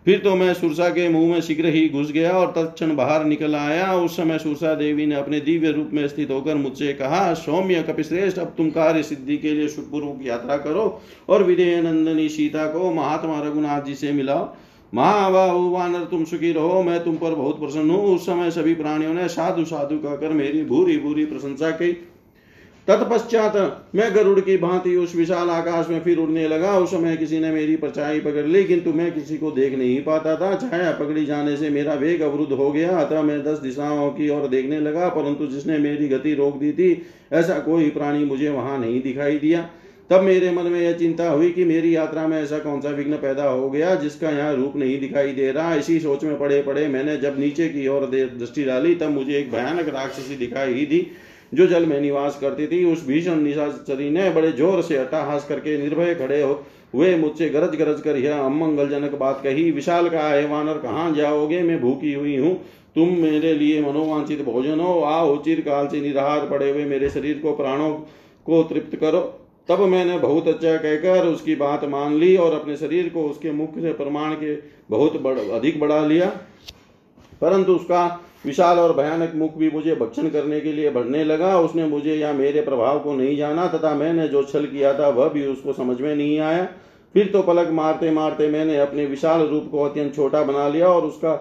फिर 0.05 0.19
तो 0.19 0.35
मैं 0.35 0.53
सुरसा 0.53 0.89
के 0.89 1.07
मुँह 1.09 1.31
में 1.31 1.39
शीघ्र 1.41 1.67
ही 1.67 1.87
घुस 1.89 2.11
गया 2.11 2.31
और 2.31 2.51
तत्क्षण 2.51 2.95
बाहर 2.95 3.25
निकल 3.25 3.55
आया। 3.55 3.93
उस 3.93 4.17
समय 4.17 4.39
सुरसा 4.39 4.73
देवी 4.73 5.05
ने 5.05 5.15
अपने 5.15 5.39
दिव्य 5.39 5.71
रूप 5.71 5.89
में 5.93 6.07
स्थित 6.07 6.31
होकर 6.31 6.55
मुझसे 6.55 6.93
कहा, 6.93 7.33
सौम्य 7.33 7.83
कपिश्रेष्ठ, 7.83 8.37
अब 8.39 8.53
तुम 8.57 8.69
कार्य 8.71 9.03
सिद्धि 9.03 9.37
के 9.37 9.51
लिए 9.51 9.67
सुखपूर्वक 9.67 10.19
यात्रा 10.25 10.57
करो 10.57 11.01
और 11.29 11.43
विदय 11.43 11.81
नंदनी 11.81 12.29
सीता 12.29 12.65
को 12.67 12.93
महात्मा 12.93 13.41
रघुनाथ 13.41 13.81
जी 13.81 13.95
से 13.95 14.11
मिलाओ। 14.11 14.55
महाबाहु 14.95 15.69
वानर 15.69 16.03
तुम 16.05 16.23
सुखी 16.23 16.51
रहो, 16.51 16.81
मैं 16.83 17.03
तुम 17.03 17.15
पर 17.15 17.35
बहुत 17.35 17.59
प्रसन्न 17.59 17.89
हूँ। 17.89 18.15
उस 18.15 18.25
समय 18.25 18.51
सभी 18.51 18.73
प्राणियों 18.73 19.13
ने 19.13 19.27
साधु 19.27 19.65
साधु 19.65 19.97
कहकर 19.97 20.33
मेरी 20.33 20.63
भूरी 20.63 20.97
भूरी 20.97 21.25
प्रशंसा 21.25 21.71
की। 21.71 21.91
तत्पश्चात 22.87 23.55
मैं 23.95 24.13
गरुड़ 24.15 24.39
की 24.39 24.55
भांति 24.57 24.95
उस 24.95 25.15
विशाल 25.15 25.49
आकाश 25.49 25.87
में 25.89 25.99
फिर 26.01 26.17
उड़ने 26.17 26.47
लगा। 26.47 26.77
उस 26.77 26.91
समय 26.91 27.15
किसी 27.17 27.39
ने 27.39 27.51
मेरी 27.51 27.75
परछाई 27.75 28.19
पकड़ 28.19 28.45
ली, 28.45 28.63
किंतु 28.63 28.93
मैं 28.93 29.11
किसी 29.13 29.37
को 29.37 29.51
देख 29.51 29.77
नहीं 29.77 30.01
पाता 30.03 30.35
था। 30.35 30.53
छाया 30.57 30.91
पकड़ी 30.91 31.25
जाने 31.25 31.55
से 31.57 31.69
मेरा 31.69 31.93
वेग 31.93 32.21
अवरुद्ध 32.21 32.51
हो 32.53 32.71
गया, 32.71 32.97
अतः 32.97 33.21
मैं 33.21 33.43
दस 33.43 33.57
दिशाओं 33.59 34.09
की 34.11 34.29
ओर 34.29 34.47
देखने 34.47 34.79
लगा, 34.79 35.07
परंतु 35.09 35.47
जिसने 35.47 35.77
मेरी 35.77 36.07
गति 36.07 36.33
रोक 36.33 36.59
दी 36.59 36.71
थी, 36.71 36.91
ऐसा 37.33 37.59
कोई 37.59 37.89
प्राणी 37.89 38.25
मुझे 38.25 38.49
वहाँ 38.49 38.77
नहीं 38.79 39.01
दिखाई 39.01 39.39
दिया। 39.39 39.69
तब 40.09 40.21
मेरे 40.21 40.51
मन 40.51 40.63
में 40.63 40.79
यह 40.81 40.91
चिंता 40.93 41.29
हुई 41.29 41.49
कि 41.51 41.63
मेरी 41.65 41.95
यात्रा 41.95 42.27
में 42.27 42.37
ऐसा 42.41 42.57
कौन 42.59 42.81
सा 42.81 42.89
विघ्न 42.89 43.17
पैदा 43.17 43.43
हो 43.43 43.69
गया 43.69 43.93
जिसका 43.95 44.29
यहाँ 44.29 44.55
रूप 44.55 44.75
नहीं 44.75 44.99
दिखाई 44.99 45.31
दे 45.33 45.51
रहा। 45.51 45.75
इसी 45.75 45.99
सोच 45.99 46.23
में 46.23 46.37
पड़े 46.39 46.61
पड़े 46.61 46.87
मैंने 46.87 47.15
जब 47.17 47.39
नीचे 47.39 47.67
की 47.69 47.87
ओर 47.87 48.05
दृष्टि 48.05 48.63
डाली, 48.63 48.93
तब 48.95 49.09
मुझे 49.09 49.37
एक 49.39 49.51
भयानक 49.51 49.87
राक्षसी 49.89 50.35
दिखाई 50.35 50.85
दी, 50.85 51.07
जो 51.53 51.67
जल 51.67 51.85
में 51.85 51.99
निवास 52.01 52.37
करती 52.41 52.67
थी। 52.67 52.83
उस 52.85 53.05
भीषण 53.07 53.41
निशाचरी 53.41 54.09
ने 54.09 54.29
बड़े 54.29 54.51
ज़ोर 54.51 54.81
से 54.81 54.97
अट्टाहास 54.97 55.45
करके 55.47 55.77
निर्भय 55.77 56.13
खड़े 56.15 56.41
हो 56.41 56.63
हुए 56.93 57.15
मुझसे 57.15 57.49
गरज 57.49 57.75
गरज 57.75 58.01
कर, 58.01 58.17
यह 58.17 58.37
अमंगलजनक 58.37 59.15
बात 59.15 59.41
कही। 59.43 59.69
विशाल 59.71 60.09
का 60.09 60.27
है 60.29 60.45
वानर 60.47 60.77
कहाँ 60.79 61.13
जाओगे? 61.13 61.61
मैं 61.61 61.79
भूखी 61.81 62.13
हुई 62.13 62.35
हूँ। 62.37 62.53
तुम 62.95 63.09
मेरे 63.13 63.53
लिए 63.53 63.81
मनोवांछित 63.81 64.41
भोजन 64.41 64.79
हो। 64.79 64.99
आओ, 65.01 65.35
चिरकाल 65.37 65.87
से 65.87 66.01
निराहार 66.01 66.47
पड़े 66.47 66.69
हुए 66.71 66.85
मेरे 66.85 67.09
शरीर 67.09 67.39
को, 67.39 67.55
प्राणों 67.55 67.89
को 68.45 68.61
तृप्त 68.63 68.95
करो। 68.95 69.23
तब 69.69 69.79
मैंने 69.79 70.17
बहुत 70.19 70.47
अच्छा 70.47 70.75
कहकर 70.77 71.27
उसकी 71.27 71.55
बात 71.55 71.83
मान 71.85 72.13
ली 72.13 72.35
और 72.37 72.53
अपने 72.53 72.75
शरीर 72.77 73.09
को 73.09 73.23
उसके 73.23 73.51
मुख 73.51 73.79
से 73.79 73.93
प्रमाण 73.93 74.33
के 74.33 74.55
बहुत 74.89 75.21
बड़, 75.21 75.37
अधिक 75.39 75.79
बढ़ा 75.79 76.05
लिया। 76.05 76.25
परंतु 77.41 77.75
उसका 77.75 78.05
विशाल 78.45 78.79
और 78.79 78.93
भयानक 78.95 79.31
मुख 79.35 79.55
भी 79.57 79.69
मुझे 79.69 79.95
भक्षण 79.95 80.29
करने 80.29 80.59
के 80.61 80.71
लिए 80.73 80.89
बढ़ने 80.89 81.23
लगा। 81.23 81.59
उसने 81.59 81.85
मुझे 81.85 82.15
या 82.15 82.33
मेरे 82.33 82.61
प्रभाव 82.61 82.99
को 82.99 83.13
नहीं 83.13 83.37
जाना 83.37 83.67
तथा 83.67 83.93
मैंने 83.95 84.27
जो 84.27 84.43
छल 84.43 84.65
किया 84.65 84.93
था 84.99 85.09
वह 85.09 85.29
भी 85.29 85.45
उसको 85.47 85.73
समझ 85.73 85.99
में 86.01 86.15
नहीं 86.15 86.39
आया। 86.39 86.63
फिर 87.15 87.29
तो 87.33 87.41
पलक 87.41 87.69
मारते 87.71 88.11
मारते 88.11 88.47
मैंने 88.47 88.77
अपने 88.77 89.05
विशाल 89.05 89.41
रूप 89.41 89.67
को 89.71 89.83
अत्यंत 89.83 90.15
छोटा 90.15 90.43
बना 90.43 90.67
लिया 90.67 90.87
और 90.87 91.05
उसका 91.05 91.35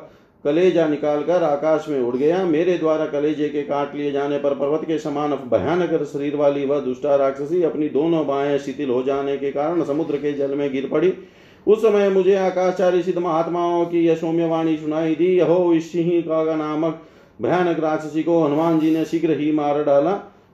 कलेजा 0.45 0.87
निकालकर 0.89 1.43
आकाश 1.43 1.87
में 1.89 2.01
उड़ 2.01 2.17
गया। 2.17 2.45
मेरे 2.45 2.79
द्वारा 2.79 3.07
कलेजे 3.07 3.49
के 3.49 3.63
काट 3.63 3.95
लिए 3.95 4.13
जाने 4.13 4.39
पर 4.39 4.55
पर्वत 4.55 4.85
के 4.85 4.99
समान 4.99 5.31
भयानक 5.31 6.03
शरीर 6.05 6.37
वाली 6.37 6.65
वह 6.67 6.81
दुष्टा 6.81 7.17
राक्षसी 7.17 7.63
अपनी 7.63 7.89
दोनों 7.89 8.27
बाएँ 8.27 8.59
शिथिल 8.59 8.91
हो 8.91 9.03
जाने 9.03 9.37
के 9.37 9.51
कारण 9.51 9.85
समुद्र 9.85 10.17
के 10.17 10.33
जल 10.33 10.55
में 10.55 10.73
गिर 10.73 10.89
पड़ी। 10.93 11.13
उस 11.67 11.83
समय 11.83 12.09
मुझे 12.09 12.35
आकाशचारी 12.35 13.03
सिद्ध 13.03 13.19
महात्माओं 13.19 13.85
की 13.87 14.05
यह 14.05 14.15
सौम्यवाणी 14.15 14.77
सुनाई 14.77 15.15
दी। 15.15 15.27
यहो 15.27 15.75
इस 15.75 15.93
सिंह 15.93 16.21
का 16.21 16.55
नामक 16.57 17.01
भयानक 17.43 17.81
राक्षसी 17.81 18.23
को 18.23 18.43
हनुमान 18.45 18.81
जी 18.81 18.91
ने 18.91 19.05
शीघ्र 19.05 19.39
ही 19.39 19.53
मार 19.53 19.83
डाला। 19.85 20.13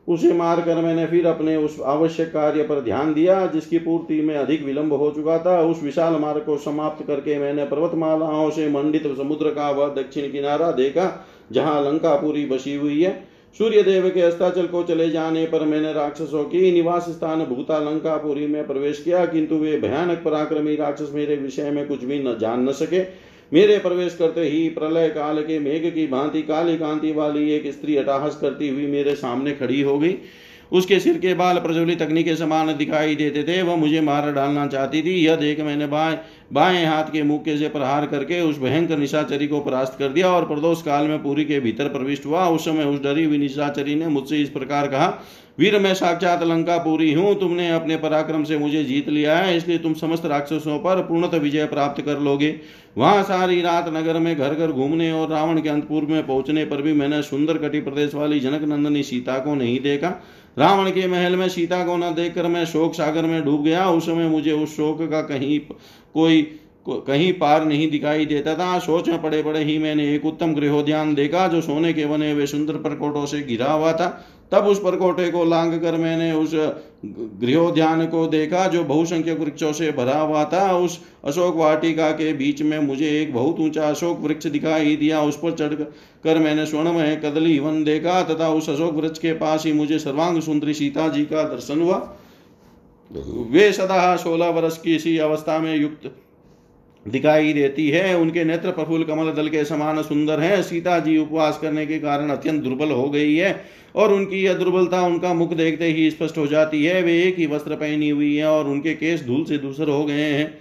उसे 0.08 0.32
मारकर 0.32 0.76
मैंने 0.76 1.06
फिर 1.06 1.26
अपने 1.26 1.56
उस 1.56 1.76
आवश्यक 1.80 2.28
कार्य 2.28 2.62
पर 2.62 2.80
ध्यान 2.80 3.12
दिया, 3.14 3.46
जिसकी 3.46 3.78
पूर्ति 3.78 4.20
में 4.20 4.34
अधिक 4.36 4.64
विलंब 4.64 4.92
हो 4.92 5.10
चुका 5.10 5.38
था। 5.38 5.60
उस 5.62 5.82
विशाल 5.82 6.14
मार्ग 6.14 6.42
को 6.42 6.56
समाप्त 6.58 7.06
करके 7.06 7.38
मैंने 7.38 7.64
पर्वतमालाओं 7.64 8.50
से 8.50 8.68
मंडित 8.68 9.06
समुद्र 9.16 9.50
का 9.50 9.70
वह 9.70 9.94
दक्षिण 9.94 10.30
किनारा 10.32 10.70
देखा, 10.72 11.26
जहाँ 11.52 11.82
लंका 11.82 12.14
पूरी 12.14 12.44
बसी 12.46 12.74
हुई 12.74 13.02
है। 13.02 13.18
सूर्य 13.58 13.82
देव 13.82 14.08
के 14.08 14.20
अस्ताचल 14.20 14.66
को 14.66 14.82
चले 14.82 15.08
जाने 15.10 15.44
पर 15.46 15.64
मैंने 15.64 15.92
राक्षसों 15.92 16.44
की 16.44 16.70
निवास 16.72 17.08
स्थान 17.08 17.44
भूता 17.44 17.78
लंकापुरी 17.80 18.46
में 18.46 18.66
प्रवेश 18.66 19.02
किया, 19.02 19.24
किंतु 19.26 19.54
वे 19.54 19.76
भयानक 19.78 20.22
पराक्रमी 20.24 20.76
राक्षस 20.76 21.10
मेरे 21.14 21.36
विषय 21.36 21.70
में 21.70 21.86
कुछ 21.88 22.04
भी 22.04 22.22
न 22.22 22.36
जान 22.38 22.68
न 22.68 22.72
सके। 22.72 23.29
मेरे 23.52 23.78
प्रवेश 23.78 24.16
करते 24.16 24.40
ही 24.40 24.68
प्रलय 24.68 25.08
काल 25.08 25.42
के 25.42 25.58
मेघ 25.58 25.82
की 25.94 26.06
भांति 26.06 26.42
काली 26.42 26.76
कांति 26.76 27.12
वाली 27.12 27.50
एक 27.50 27.66
स्त्री 27.72 27.96
अटाहस 27.96 28.36
करती 28.36 28.68
हुई 28.68 28.86
मेरे 28.86 29.14
सामने 29.14 29.52
खड़ी 29.52 29.80
हो 29.80 29.98
गई। 29.98 30.14
उसके 30.72 30.98
सिर 31.00 31.16
के 31.18 31.32
बाल 31.34 31.58
प्रज्वलित 31.58 32.02
अग्नि 32.02 32.22
के 32.22 32.34
समान 32.36 32.76
दिखाई 32.76 33.14
देते 33.14 33.42
थे। 33.42 33.60
वह 33.62 33.76
मुझे 33.76 34.00
मार 34.00 34.30
डालना 34.32 34.66
चाहती 34.66 35.02
थी। 35.02 35.14
यह 35.16 35.36
देख 35.36 35.60
मैंने 35.60 35.86
बाएँ 35.86 36.18
बाएँ 36.52 36.84
हाथ 36.86 37.04
के 37.04 37.22
मुक्के 37.22 37.56
से 37.56 37.68
प्रहार 37.68 38.06
करके 38.06 38.40
उस 38.40 38.58
भयंकर 38.58 38.98
निशाचरी 38.98 39.46
को 39.46 39.60
परास्त 39.60 39.98
कर 39.98 40.08
दिया 40.08 40.28
और 40.28 40.44
प्रदोष 40.44 40.82
काल 40.82 41.06
में 41.06 41.22
पूरी 41.22 41.44
के 41.44 41.60
भीतर 41.60 41.88
प्रविष्ट 41.88 42.26
हुआ। 42.26 42.48
उस 42.48 42.64
समय 42.64 42.84
उस 42.84 43.02
डरी 43.02 43.24
हुई 43.24 43.38
निशाचरी 43.38 43.94
ने 43.94 44.06
मुझसे 44.06 44.42
इस 44.42 44.48
प्रकार 44.48 44.86
कहा, 44.86 45.06
वीर, 45.58 45.78
मैं 45.78 45.94
साक्षात 45.94 46.42
लंका 46.42 46.76
पूरी 46.78 47.12
हूँ। 47.12 47.34
तुमने 47.40 47.70
अपने 47.70 47.96
पराक्रम 47.96 48.44
से 48.44 48.58
मुझे 48.58 48.84
जीत 48.84 49.08
लिया 49.08 49.36
है। 49.36 49.56
इसलिए 49.56 49.78
तुम 49.78 49.94
समस्त 49.94 50.26
राक्षसों 50.26 50.78
पर 50.78 51.00
पूर्णतः 51.00 51.38
विजय 51.38 51.66
प्राप्त 51.66 52.02
कर 52.02 52.18
लोगे। 52.18 52.50
वहाँ 52.96 53.22
सारी 53.22 53.60
रात 53.62 53.88
नगर 53.88 54.18
में 54.18 54.34
घर 54.36 54.54
घर 54.54 54.72
घूमने 54.72 55.10
और 55.12 55.28
रावण 55.28 55.60
के 55.60 55.68
अंतपुर 55.68 56.04
में 56.04 56.26
पहुँचने 56.26 56.64
पर 56.64 56.82
भी 56.82 56.92
मैंने 56.92 57.22
सुंदर 57.22 57.58
कटी 57.58 57.80
प्रदेश 57.80 58.14
वाली 58.14 58.40
जनक 58.40 58.62
नंदनी 58.62 59.02
सीता 59.02 59.38
को 59.38 59.54
नहीं 59.54 59.78
देखा। 59.80 60.08
रावण 60.56 60.90
के 60.90 61.06
महल 61.08 61.36
में 61.36 61.48
सीता 61.48 61.84
को 61.84 61.96
न 61.96 62.14
देखकर 62.14 62.46
मैं 62.46 62.64
शोक 62.64 62.94
सागर 62.94 63.26
में 63.26 63.42
डूब 63.44 63.62
गया। 63.64 63.88
उस 63.90 64.06
समय 64.06 64.28
मुझे 64.28 64.52
उस 64.52 64.76
शोक 64.76 65.02
का 65.02 65.20
कहीं 65.22 65.58
कोई, 66.14 66.42
कहीं 66.86 67.32
पार 67.32 67.64
नहीं 67.64 67.90
दिखाई 67.90 68.26
देता 68.26 68.54
था। 68.54 68.78
सोच 68.78 69.08
में 69.08 69.20
पड़े 69.22 69.42
पड़े 69.42 69.62
ही 69.64 69.78
मैंने 69.78 70.14
एक 70.14 70.26
उत्तम 70.26 70.54
गृहोद्यान 70.54 71.14
देखा, 71.14 71.46
जो 71.48 71.60
सोने 71.60 71.92
के 71.92 72.06
बने 72.06 72.30
हुए 72.32 72.46
सुंदर 72.46 72.76
प्रकोटों 72.78 73.24
से 73.26 73.40
घिरा 73.42 73.72
हुआ 73.72 73.92
था। 73.92 74.08
तब 74.52 74.66
उस 74.66 74.78
परकोटे 74.78 75.30
को 75.30 75.44
लांग 75.44 75.72
कर 75.80 75.96
मैंने 75.96 76.32
उस 76.32 76.54
गृहोद्यान 77.04 78.06
को 78.06 78.26
देखा, 78.26 78.66
जो 78.66 78.82
बहुसंख्यक 78.84 79.38
वृक्षों 79.40 79.72
से 79.72 79.90
भरा 79.92 80.18
हुआ 80.18 80.44
था। 80.44 80.72
उस 80.74 80.98
अशोक 81.24 81.56
वाटिका 81.56 82.10
के 82.12 82.32
बीच 82.32 82.62
में 82.62 82.78
मुझे 82.78 83.10
एक 83.20 83.32
बहुत 83.34 83.60
ऊँचा 83.60 83.88
अशोक 83.88 84.20
वृक्ष 84.20 84.46
दिखाई 84.48 84.96
दिया। 84.96 85.20
उस 85.22 85.36
पर 85.36 85.52
चढ़ 85.52 85.74
कर 86.24 86.38
मैंने 86.38 86.66
स्वर्णमय 86.66 87.20
कदली 87.24 87.58
वन 87.58 87.82
देखा 87.84 88.22
तथा 88.24 88.48
उस 88.50 88.70
अशोक 88.70 88.94
वृक्ष 88.94 89.18
के 89.18 89.32
पास 89.34 89.66
ही 89.66 89.72
मुझे 89.72 89.98
सर्वांग 89.98 90.40
सुंदरी 90.42 90.74
सीता 90.74 91.08
जी 91.08 91.24
का 91.24 91.42
दर्शन 91.44 91.82
हुआ। 91.82 91.96
वे 93.50 93.70
सदा 93.72 94.16
सोलह 94.16 94.48
वर्ष 94.50 94.76
की 94.78 94.94
इसी 94.96 95.16
अवस्था 95.18 95.58
में 95.58 95.74
युक्त 95.76 96.10
दिखाई 97.06 97.52
देती 97.52 97.88
है। 97.90 98.16
उनके 98.16 98.44
नेत्र 98.44 98.70
प्रफुल 98.70 99.04
कमल 99.04 99.30
दल 99.32 99.48
के 99.48 99.64
समान 99.64 100.02
सुंदर 100.02 100.40
हैं। 100.40 100.62
सीता 100.62 100.98
जी 100.98 101.16
उपवास 101.18 101.58
करने 101.62 101.86
के 101.86 101.98
कारण 101.98 102.30
अत्यंत 102.30 102.62
दुर्बल 102.62 102.90
हो 102.90 103.08
गई 103.10 103.34
है 103.34 103.60
और 103.94 104.12
उनकी 104.12 104.42
यह 104.42 104.54
दुर्बलता 104.54 105.02
उनका 105.02 105.34
मुख 105.34 105.54
देखते 105.54 105.86
ही 105.86 106.10
स्पष्ट 106.10 106.38
हो 106.38 106.46
जाती 106.46 106.84
है। 106.84 107.02
वे 107.02 107.20
एक 107.22 107.38
ही 107.38 107.46
वस्त्र 107.46 107.76
पहनी 107.76 108.08
हुई 108.08 108.34
है 108.36 108.46
और 108.46 108.68
उनके 108.68 108.94
केस 108.94 109.24
धूल 109.26 109.44
से 109.44 109.58
दूसर 109.58 109.88
हो 109.88 110.04
गए 110.04 110.30
हैं। 110.30 110.52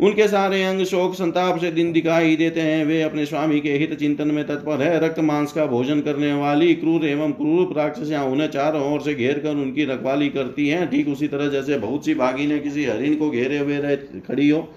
उनके 0.00 0.26
सारे 0.28 0.62
अंग 0.64 0.84
शोक 0.84 1.14
संताप 1.14 1.58
से 1.60 1.70
दिन 1.70 1.92
दिखाई 1.92 2.36
देते 2.36 2.60
हैं। 2.60 2.84
वे 2.84 3.00
अपने 3.02 3.26
स्वामी 3.26 3.60
के 3.60 3.72
हित 3.72 3.92
चिंतन 3.94 4.28
में 4.28 4.44
तत्पर 4.46 4.82
है। 4.82 4.98
रक्त 5.00 5.18
मांस 5.20 5.52
का 5.52 5.66
भोजन 5.66 6.00
करने 6.00 6.32
वाली 6.32 6.74
क्रूर 6.74 7.04
एवं 7.06 7.32
क्रूर 7.32 7.74
राक्षसियाँ 7.76 8.24
उन्हें 8.24 8.48
चारों 8.48 8.82
ओर 8.92 9.00
से 9.00 9.14
घेर 9.14 9.38
कर 9.38 9.50
उनकी 9.56 9.84
रखवाली 9.84 10.28
करती 10.28 10.68
हैं। 10.68 10.90
ठीक 10.90 11.08
उसी 11.08 11.28
तरह 11.28 11.48
जैसे 11.48 11.78
बहुत 11.78 12.04
सी 12.04 12.14
भागी 12.14 12.46
ने 12.46 12.58
किसी 12.58 12.84
हरिण 12.84 13.14
को 13.14 13.30
घेरे 13.30 13.58
हुए 13.58 13.78
रह 13.78 13.94
खड़ी 14.28 14.48
हो। 14.48 14.68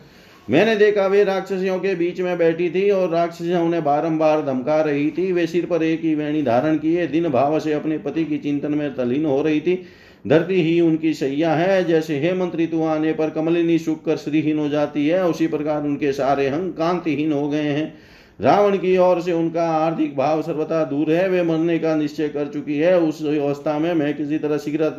मैंने 0.48 0.76
देखा 0.76 1.06
वे 1.08 1.24
राक्षसियों 1.24 1.80
के 1.80 1.93
बीच 1.96 2.20
में 2.22 2.38
बैठी 2.38 2.70
थी 2.70 2.89
और 2.89 3.10
राक्षसियाँ 3.10 3.62
उन्हें 3.62 3.84
बारंबार 3.84 4.41
धमका 4.46 4.80
रही 4.82 5.10
थी। 5.12 5.32
वे 5.32 5.46
सिर 5.48 5.66
पर 5.66 5.84
एक 5.84 6.02
ही 6.02 6.14
वेणी 6.16 6.41
धारण 6.43 6.78
किए, 6.78 7.08
दिन 7.08 7.30
भाव 7.30 7.60
से 7.60 7.74
अपने 7.74 7.98
पति 7.98 8.26
की 8.26 8.38
चिंतन 8.38 8.74
में 8.74 8.93
तलीन 8.96 9.26
हो 9.26 9.41
रही 9.41 9.62
थी। 9.62 9.82
धरती 10.28 10.62
ही 10.62 10.80
उनकी 10.82 11.14
सैया 11.14 11.54
है, 11.54 11.84
जैसे 11.84 12.20
हेमंत 12.20 12.56
ऋतु 12.56 12.84
आने 12.84 13.14
पर 13.14 13.30
कमलिनी 13.30 13.78
सुख 13.78 14.04
कर 14.06 14.18
श्रीहीन 14.18 14.60
हो 14.60 14.68
जाती 14.70 15.08
है, 15.08 15.24
उसी 15.28 15.48
प्रकार 15.48 15.84
उनके 15.84 16.12
सारे 16.14 16.48
हंग 16.50 16.72
कांतिहीन 16.74 17.34
हो 17.34 17.50
गए 17.50 17.70
हैं। 17.70 17.93
रावण 18.39 18.78
की 18.78 18.98
ओर 18.98 19.22
से 19.22 19.34
उनका 19.34 19.70
आर्थिक 19.70 20.16
भाव 20.18 20.41
सर्वथा 20.41 20.84
दूर 20.84 21.12
है, 21.12 21.28
वे 21.30 21.43
मरने 21.43 21.80
का 21.80 21.96
निश्चय 21.96 22.28
कर 22.28 22.48
चुकी 22.48 22.78
है, 22.78 23.00
उस 23.00 23.26
अवस्था 23.26 23.78
में 23.80 23.93
मैं 23.93 24.14
किसी 24.14 24.38
तरह 24.38 24.58
शीघ्र 24.58 24.89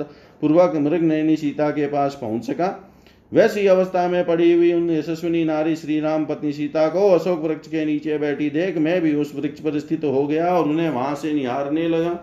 पूर्वक 0.40 0.76
मृग 0.76 1.02
नयनी 1.02 1.36
सीता 1.36 1.70
के 1.70 1.86
पास 1.86 2.18
पहुँच 2.20 2.44
सका। 2.44 2.92
वैसी 3.32 3.66
अवस्था 3.66 4.06
में 4.08 4.24
पड़ी 4.24 4.52
हुई 4.52 4.72
उन 4.72 4.90
यशस्विनी 4.90 5.44
नारी 5.44 5.74
श्री 5.76 5.98
राम 6.00 6.24
पत्नी 6.24 6.52
सीता 6.52 6.86
को 6.88 7.10
अशोक 7.10 7.40
वृक्ष 7.40 7.68
के 7.68 7.84
नीचे 7.84 8.18
बैठी 8.18 8.50
देख 8.50 8.76
मैं 8.78 9.00
भी 9.00 9.14
उस 9.14 9.34
वृक्ष 9.36 9.60
पर 9.60 9.78
स्थित 9.78 10.04
हो 10.04 10.26
गया 10.26 10.54
और 10.54 10.68
उन्हें 10.68 10.88
वहाँ 10.90 11.14
से 11.14 11.32
निहारने 11.32 11.88
लगा। 11.88 12.18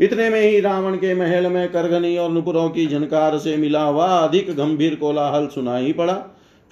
इतने 0.00 0.28
में 0.30 0.40
ही 0.40 0.60
रावण 0.60 0.96
के 0.96 1.14
महल 1.14 1.46
में 1.46 1.68
करगनी 1.72 2.16
और 2.16 2.30
नुपुरों 2.30 2.68
की 2.70 2.86
झनकार 2.86 3.38
से 3.38 3.56
मिला 3.56 3.82
हुआ 3.82 4.06
अधिक 4.06 4.54
गंभीर 4.56 4.94
कोलाहल 4.94 5.46
सुनाई 5.46 5.92
पड़ा। 5.92 6.14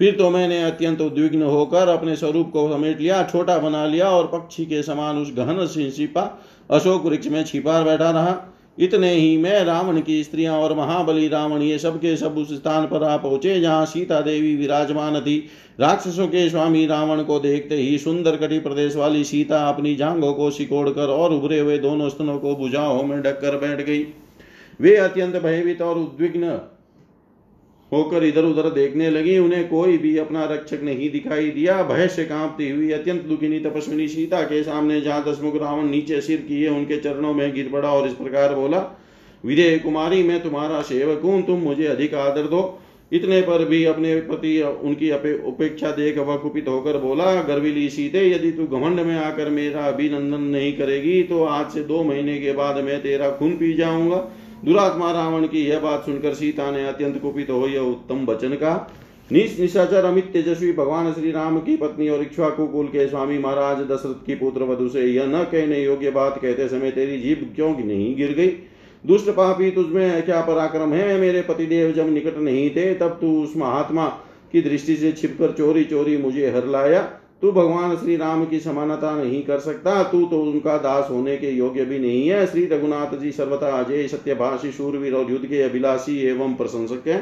फिर 0.01 0.16
तो 0.16 0.30
मैंने 0.30 0.62
अत्यंत 0.62 1.01
उद्विग्न 1.01 1.43
होकर 1.43 1.89
अपने 1.89 2.16
स्वरूप 2.16 2.51
को 2.51 2.68
समेट 2.72 3.01
लिया, 3.01 3.22
छोटा 3.22 3.59
बना 3.59 3.85
लिया 3.87 4.09
और 4.09 4.26
पक्षी 4.26 4.64
के 4.66 4.82
समान 4.82 5.18
उस 5.18 5.32
गहन 5.37 5.66
सिंसिपा 5.66 6.22
अशोक 6.70 7.05
वृक्ष 7.07 7.26
में 7.26 7.45
छिपा 7.45 7.82
बैठा 7.82 8.11
रहा। 8.11 8.32
इतने 8.78 9.10
ही 9.10 9.36
मैं 9.38 9.64
रावण 9.64 10.00
की 10.00 10.22
स्त्रियाँ 10.24 10.56
और 10.58 10.74
महाबली 10.76 11.28
रावण, 11.28 11.62
ये 11.62 11.78
सबके 11.78 12.16
सब 12.16 12.38
उस 12.38 12.52
स्थान 12.54 12.86
पर 12.86 13.02
आ 13.02 13.16
पहुँचे 13.16 13.60
जहाँ 13.60 13.84
सीता 13.86 14.20
देवी 14.20 14.54
विराजमान 14.56 15.20
थी। 15.20 15.38
राक्षसों 15.80 16.26
के 16.28 16.48
स्वामी 16.50 16.86
रावण 16.86 17.22
को 17.22 17.38
देखते 17.40 17.76
ही 17.76 17.98
सुंदर 17.98 18.36
कटी 18.36 18.58
प्रदेश 18.58 18.96
वाली 18.96 19.24
सीता 19.24 19.62
अपनी 19.68 19.94
जांघों 19.96 20.32
को 20.34 20.50
सिकोड़ 20.50 20.88
कर 20.90 21.08
और 21.08 21.32
उभरे 21.32 21.58
हुए 21.58 21.78
दोनों 21.78 22.08
स्तनों 22.08 22.38
को 22.38 22.54
बुझाओं 22.56 23.02
में 23.02 23.20
ढककर 23.22 23.56
बैठ 23.58 23.86
गई। 23.86 24.06
वे 24.80 24.96
अत्यंत 24.96 25.36
भयभीत 25.36 25.82
और 25.82 25.98
उद्विग्न 25.98 26.58
होकर 27.93 28.24
इधर 28.24 28.45
उधर 28.45 28.68
देखने 28.70 29.11
लगी। 29.11 29.37
उन्हें 29.39 29.68
कोई 29.68 29.97
भी 29.99 30.16
अपना 30.18 30.45
रक्षक 30.45 30.82
नहीं 30.82 31.11
दिखाई 31.11 31.51
दिया। 31.51 31.82
भय 31.85 32.09
से 32.09 32.24
कांपती 32.24 32.68
हुई 32.70 32.91
अत्यंत 32.93 33.22
दुखिनी 33.22 33.59
तपस्विनी 33.61 34.09
सीता 34.09 34.43
के 34.43 34.62
सामने 34.62 35.01
जहाँ 35.01 35.24
दसमुख 35.24 35.57
रावण 35.57 35.89
नीचे 35.89 36.20
सिर 36.20 36.45
किए, 36.49 36.68
उनके 36.68 36.97
चरणों 36.99 37.35
में 37.35 37.53
गिर 37.55 37.68
पड़ा 37.72 37.91
और 37.91 38.07
इस 38.07 38.14
प्रकार 38.14 38.55
बोला 38.55 38.78
विदे 39.45 39.78
कुमारी, 39.78 40.22
मैं 40.22 40.43
तुम्हारा 40.43 40.80
सेवक 40.82 41.22
हूँ। 41.24 41.43
तुम 41.43 41.59
मुझे 41.61 41.87
अधिक 41.87 42.14
आदर 42.16 42.47
दो। 42.47 42.80
इतने 43.12 43.41
पर 43.43 43.64
भी 43.64 43.85
अपने 43.85 44.14
प्रति 44.20 44.61
उनकी 44.62 45.11
उपेक्षा 45.47 45.91
देख 45.91 46.18
वह 46.18 46.37
कुपित 46.37 46.68
होकर 46.68 46.97
बोला, 46.99 47.35
गर्विली 47.43 47.89
सीते, 47.89 48.20
यदि 48.30 48.51
तू 48.53 48.66
घमंड 48.68 49.01
में 49.01 49.16
आकर 49.16 49.51
मेरा 49.51 49.85
अभिनंदन 49.87 50.41
नहीं 50.43 50.72
करेगी 50.72 51.22
तो 51.22 51.43
आज 51.45 51.70
से 51.72 51.82
दो 51.85 52.03
महीने 52.05 52.39
के 52.41 52.53
बाद 52.53 52.82
मैं 52.85 53.01
तेरा 53.03 53.30
खून 53.30 53.53
पी 53.57 53.72
जाऊँगा। 53.74 54.16
दुरात्मा 54.64 55.12
रावण 55.12 55.46
की 55.46 55.66
यह 55.66 55.80
बात 55.80 56.04
सुनकर 56.04 56.34
सीता 56.34 56.70
ने 56.70 56.86
अत्यंत 56.86 57.22
कुपित 57.22 57.50
हो 57.50 57.66
यह 57.66 57.80
उत्तम 57.80 58.24
वचन 58.24 58.48
का 58.48 58.92
निशाचर 59.32 60.04
अमित 60.04 60.24
तेजस्वी 60.24 60.72
भगवान 60.72 61.12
श्री 61.12 61.30
राम 61.30 61.58
की 61.58 61.76
पत्नी 61.76 62.08
और 62.08 62.22
इक्ष्वाकु 62.22 62.66
कुल 62.66 62.86
के 62.86 63.08
स्वामी 63.08 63.38
महाराज 63.38 63.78
दशरथ 63.78 64.26
की 64.26 64.34
पुत्र 64.34 64.62
वधु 64.62 64.88
से 64.88 65.00
यह 65.00 65.26
न 65.26 65.42
कहने 65.42 65.84
योग्य 65.84 66.10
बात 66.10 66.38
कहते 66.42 66.68
समय 66.68 66.90
तेरी 66.90 67.20
जीभ 67.20 67.52
क्यों 67.54 67.76
नहीं 67.76 68.16
गिर 68.16 68.32
गई? 68.32 68.48
दुष्ट 69.06 69.30
पापी 69.30 69.70
तुझमें 69.70 70.22
क्या 70.22 70.40
पराक्रम 70.40 70.92
है? 70.92 71.20
मेरे 71.20 71.42
पतिदेव 71.42 71.92
जब 71.92 72.12
निकट 72.12 72.38
नहीं 72.38 72.70
थे, 72.70 72.94
तब 72.94 73.08
तू 73.08 73.42
उस 73.42 73.52
महात्मा 73.56 74.06
की 74.52 74.62
दृष्टि 74.62 74.96
से 74.96 75.12
छिपकर 75.12 75.50
चोरी 75.50 75.84
चोरी 75.84 76.16
मुझे 76.16 76.50
हर 76.50 76.66
लाया 76.66 77.10
तू 77.45 77.51
भगवान 77.53 77.97
श्री 77.97 78.16
राम 78.16 78.45
की 78.45 78.59
समानता 78.61 79.11
नहीं 79.16 79.42
कर 79.42 79.59
सकता, 79.59 80.03
तू 80.03 80.24
तो 80.26 80.40
उनका 80.42 80.76
दास 80.76 81.11
होने 81.11 81.36
के 81.36 81.51
योग्य 81.51 81.84
भी 81.84 81.99
नहीं 81.99 82.28
है। 82.28 82.47
श्री 82.47 82.64
रघुनाथ 82.66 83.16
जी 83.18 83.32
सर्वथा 83.32 83.68
अजय, 83.80 84.07
सत्यभाषी, 84.09 84.70
शूरवीर 84.72 85.14
और 85.14 85.30
युद्ध 85.30 85.47
के 85.47 85.62
अभिलाषी 85.62 86.18
एवं 86.26 86.55
प्रशंसक 86.55 87.09
है। 87.09 87.18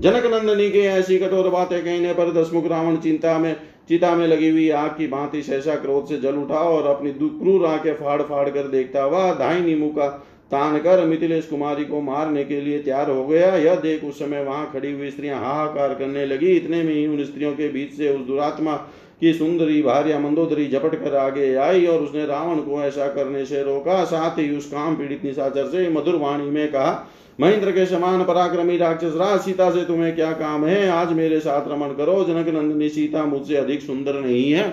जनक 0.00 0.26
नंदनी 0.26 0.70
के 0.70 0.78
ऐसी 0.78 1.18
कठोर 1.18 1.48
बातें 1.48 1.80
कहने 1.84 2.12
पर 2.12 2.32
दसमुख 2.32 2.66
रावण 2.66 2.96
चिंता 2.96 3.38
में, 3.38 3.54
चिता 3.88 4.14
में 4.14 4.26
लगी 4.26 4.50
हुई 4.50 4.68
आग 4.70 4.90
की 4.90 5.06
भांति 5.06 5.42
सहसा 5.42 5.76
क्रोध 5.76 6.08
से 6.08 6.18
जल 6.18 6.34
उठा 6.34 6.58
और 6.58 6.86
अपनी 6.86 7.12
क्रूर 7.12 7.66
आँखें 7.66 7.94
फाड़ 7.94 8.22
फाड़ 8.22 8.48
कर 8.50 8.68
देखता 8.68 9.02
हुआ 9.02 9.32
दाहिनी 9.34 9.80
का 9.90 10.08
तान 10.50 10.78
कर 10.78 11.04
मिथिलेश 11.06 11.46
कुमारी 11.46 11.84
को 11.84 12.00
मारने 12.00 12.44
के 12.44 12.60
लिए 12.60 12.78
तैयार 12.78 13.10
हो 13.10 13.26
गया। 13.26 13.56
यह 13.56 13.74
देख 13.74 14.04
उस 14.04 14.18
समय 14.18 14.44
वहाँ 14.44 14.70
खड़ी 14.72 14.92
हुई 14.92 15.10
स्त्रियाँ 15.10 15.40
हाहाकार 15.40 15.94
करने 15.94 16.26
लगी। 16.26 16.52
इतने 16.52 16.82
में 16.82 16.94
ही 16.94 17.06
उन 17.06 17.24
स्त्रियों 17.24 17.52
के 17.52 17.68
बीच 17.68 17.92
से 17.92 18.08
उस 18.08 18.26
दुरात्मा 18.26 18.76
की 19.20 19.32
सुंदरी 19.32 19.82
भार्या 19.82 20.18
मंदोदरी 20.18 20.68
झपट 20.68 20.94
कर 20.94 21.14
आगे 21.16 21.54
आई 21.54 21.86
और 21.86 22.00
उसने 22.00 22.26
रावण 22.26 22.56
को 22.56 22.82
ऐसा 22.82 23.06
करने 23.06 23.44
से 23.46 23.62
रोका। 23.62 24.04
साथ 24.04 24.38
ही 24.38 24.56
उस 24.56 24.66
काम 24.66 24.96
पीड़ित 24.96 25.24
निशाचर 25.24 25.66
से 25.66 25.88
मधुर 25.88 26.16
वाणी 26.16 26.50
में 26.50 26.68
कहा, 26.68 27.08
महेंद्र 27.40 27.70
के 27.70 27.86
समान 27.86 28.24
पराक्रमी 28.24 28.76
राक्षस 28.76 29.16
राज, 29.16 29.40
सीता 29.40 29.70
से 29.70 29.84
तुम्हें 29.84 30.14
क्या 30.14 30.32
काम 30.32 30.66
है? 30.66 30.88
आज 30.88 31.12
मेरे 31.12 31.40
साथ 31.40 31.68
रमन 31.68 31.88
करो। 31.88 32.24
जनक 32.24 32.48
नंदिनी 32.48 32.88
सीता 32.88 33.24
मुझसे 33.24 33.56
अधिक 33.56 33.82
सुंदर 33.82 34.14
नहीं 34.14 34.52
है। 34.52 34.68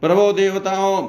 प्रभो 0.00 0.32
देवताओं, 0.32 1.08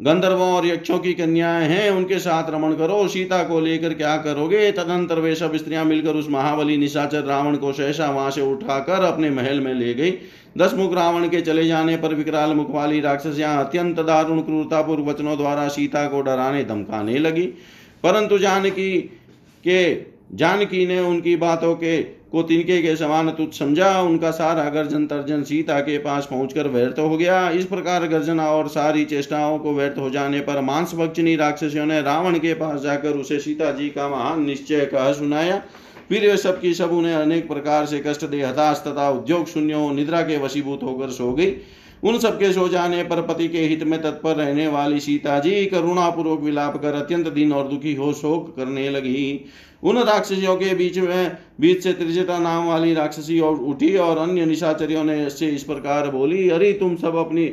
गंधर्वों 0.00 0.52
और 0.52 0.66
यक्षों 0.66 0.98
की 0.98 1.12
कन्याएँ 1.12 1.68
हैं, 1.68 1.90
उनके 1.90 2.18
साथ 2.18 2.50
रमण 2.50 2.74
करो। 2.74 3.08
सीता 3.08 3.42
को 3.44 3.60
लेकर 3.60 3.94
क्या 3.94 4.16
करोगे? 4.16 4.72
तदंतर 4.72 5.18
वे 5.18 5.34
सब 5.34 5.56
स्त्रियाँ 5.56 5.84
मिलकर 5.84 6.14
उस 6.14 6.30
महाबली 6.30 6.76
निशाचर 6.76 7.24
रावण 7.24 7.56
को 7.56 7.72
सहसा 7.72 8.10
वहाँ 8.10 8.30
से 8.30 8.40
उठाकर 8.42 9.04
अपने 9.04 9.30
महल 9.30 9.60
में 9.60 9.74
ले 9.74 9.94
गई। 9.94 10.10
दस 10.56 10.74
मुख 10.74 10.94
रावण 10.94 11.28
के 11.28 11.40
चले 11.40 11.66
जाने 11.66 11.96
पर 11.96 12.14
विकराल 12.14 12.54
मुख 12.54 12.70
वाली 12.70 13.00
राक्षसियाँ 13.00 13.64
अत्यंत 13.64 14.00
दारुण 14.00 14.40
क्रूरतापूर्व 14.40 15.04
वचनों 15.04 15.36
द्वारा 15.36 15.68
सीता 15.68 16.06
को 16.08 16.20
डराने 16.20 16.64
धमकाने 16.64 17.18
लगी। 17.18 17.46
परंतु 18.04 18.38
जानकी 18.38 18.98
के, 19.64 19.94
जानकी 20.34 20.86
ने 20.86 21.00
उनकी 21.00 21.36
बातों 21.36 21.74
के 21.74 22.02
को 22.02 22.42
तिनके 22.42 22.80
के 22.82 22.94
समान 22.96 23.30
तुच्छ 23.30 23.58
समझा। 23.58 24.00
उनका 24.00 24.30
सारा 24.30 24.64
गर्जन 24.70 25.06
तर्जन 25.06 25.42
सीता 25.42 25.78
के 25.80 25.96
पास 25.98 26.26
पहुंचकर 26.26 26.68
व्यर्थ 26.68 26.98
हो 26.98 27.16
गया। 27.16 27.48
इस 27.50 27.64
प्रकार 27.64 28.06
गर्जना 28.06 28.48
और 28.50 28.68
सारी 28.68 29.04
चेष्टाओं 29.04 29.58
को 29.58 29.72
व्यर्थ 29.74 29.98
हो 29.98 30.10
जाने 30.10 30.40
पर 30.40 30.60
मांस 30.60 30.94
भक्षिणी 30.94 31.36
राक्षसियों 31.36 31.86
ने 31.86 32.00
रावण 32.02 32.38
के 32.38 32.54
पास 32.54 32.80
जाकर 32.80 33.10
उसे 33.10 33.38
सीता 33.38 33.70
जी 33.72 33.88
का 33.88 34.08
महान 34.08 34.42
निश्चय 34.42 34.84
कह 34.86 35.12
सुनाया। 35.12 35.62
फिर 36.08 36.30
वे 36.30 36.36
सब 36.36 36.60
की 36.60 36.74
सब 36.74 36.92
उन्हें 36.92 37.14
अनेक 37.14 37.48
प्रकार 37.48 37.86
से 37.86 38.02
कष्ट 38.06 38.26
दे, 38.26 38.42
हताश 38.42 38.84
तथा 38.86 39.10
उद्योग 39.10 39.46
शून्य, 39.46 39.90
निद्रा 39.92 40.22
के 40.22 40.38
वशीभूत 40.38 40.80
होकर 40.82 41.10
सो 41.10 41.32
गई। 41.32 41.52
उन 42.02 42.18
सबके 42.18 42.52
सो 42.52 42.68
जाने 42.68 43.04
पर 43.04 43.22
पति 43.22 43.48
के 43.48 43.58
हित 43.58 43.82
में 43.82 44.02
तत्पर 44.02 44.36
रहने 44.36 44.66
वाली 44.68 45.00
सीता 45.00 45.38
जी 45.38 45.66
करुणापूर्वक 45.66 46.40
विलाप 46.40 46.82
कर 46.82 46.92
अत्यंत 46.92 47.28
दिन 47.28 47.52
और 47.52 47.68
दुखी 47.68 47.94
हो 47.94 48.12
शोक 48.12 48.56
करने 48.56 48.90
लगी। 48.90 49.44
उन 49.82 49.98
राक्षसियों 49.98 50.56
के 50.56 50.74
बीच 50.74 50.98
में, 50.98 51.36
बीच 51.60 51.82
से 51.82 51.92
त्रिजटा 51.92 52.38
नाम 52.38 52.68
वाली 52.68 52.94
राक्षसी 52.94 53.40
और 53.40 53.56
उठी 53.56 53.96
और 53.96 54.18
अन्य 54.18 54.46
निशाचरियों 54.46 55.04
ने 55.04 55.26
इस 55.26 55.62
प्रकार 55.62 56.10
बोली, 56.10 56.48
अरे, 56.48 56.72
तुम 56.72 56.96
सब 56.96 57.16
अपनी 57.16 57.44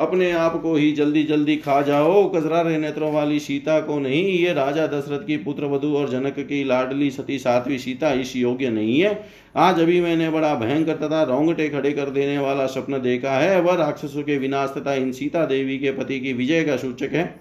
अपने 0.00 0.30
आप 0.32 0.60
को 0.62 0.74
ही 0.74 0.92
जल्दी 0.92 1.22
जल्दी 1.22 1.56
खा 1.56 1.80
जाओ। 1.82 2.28
कजरा 2.30 2.62
नेत्रों 2.62 3.12
वाली 3.12 3.38
सीता 3.40 3.80
को 3.80 3.98
नहीं, 3.98 4.24
ये 4.38 4.52
राजा 4.52 4.86
दशरथ 4.86 5.26
की 5.26 5.36
पुत्र 5.36 5.64
वधु 5.64 5.94
और 5.96 6.08
जनक 6.08 6.38
की 6.38 6.62
लाडली 6.64 7.10
सती 7.10 7.38
सातवीं 7.38 7.78
सीता 7.78 8.12
इस 8.12 8.36
योग्य 8.36 8.70
नहीं 8.70 9.00
है। 9.00 9.28
आज 9.56 9.80
अभी 9.80 10.00
मैंने 10.00 10.30
बड़ा 10.30 10.54
भयंकर 10.54 10.96
तथा 10.96 11.22
रोंगटे 11.22 11.68
खड़े 11.68 11.92
कर 11.92 12.10
देने 12.10 12.38
वाला 12.38 12.66
स्वप्न 12.66 13.00
देखा 13.02 13.38
है। 13.38 13.60
वह 13.60 13.74
राक्षसों 13.74 14.22
के 14.22 14.38
विनाश 14.38 14.74
तथा 14.78 14.94
इन 14.94 15.12
सीता 15.12 15.46
देवी 15.46 15.78
के 15.78 15.90
पति 15.90 16.20
की 16.20 16.32
विजय 16.32 16.64
का 16.64 16.76
सूचक 16.76 17.12
है। 17.12 17.34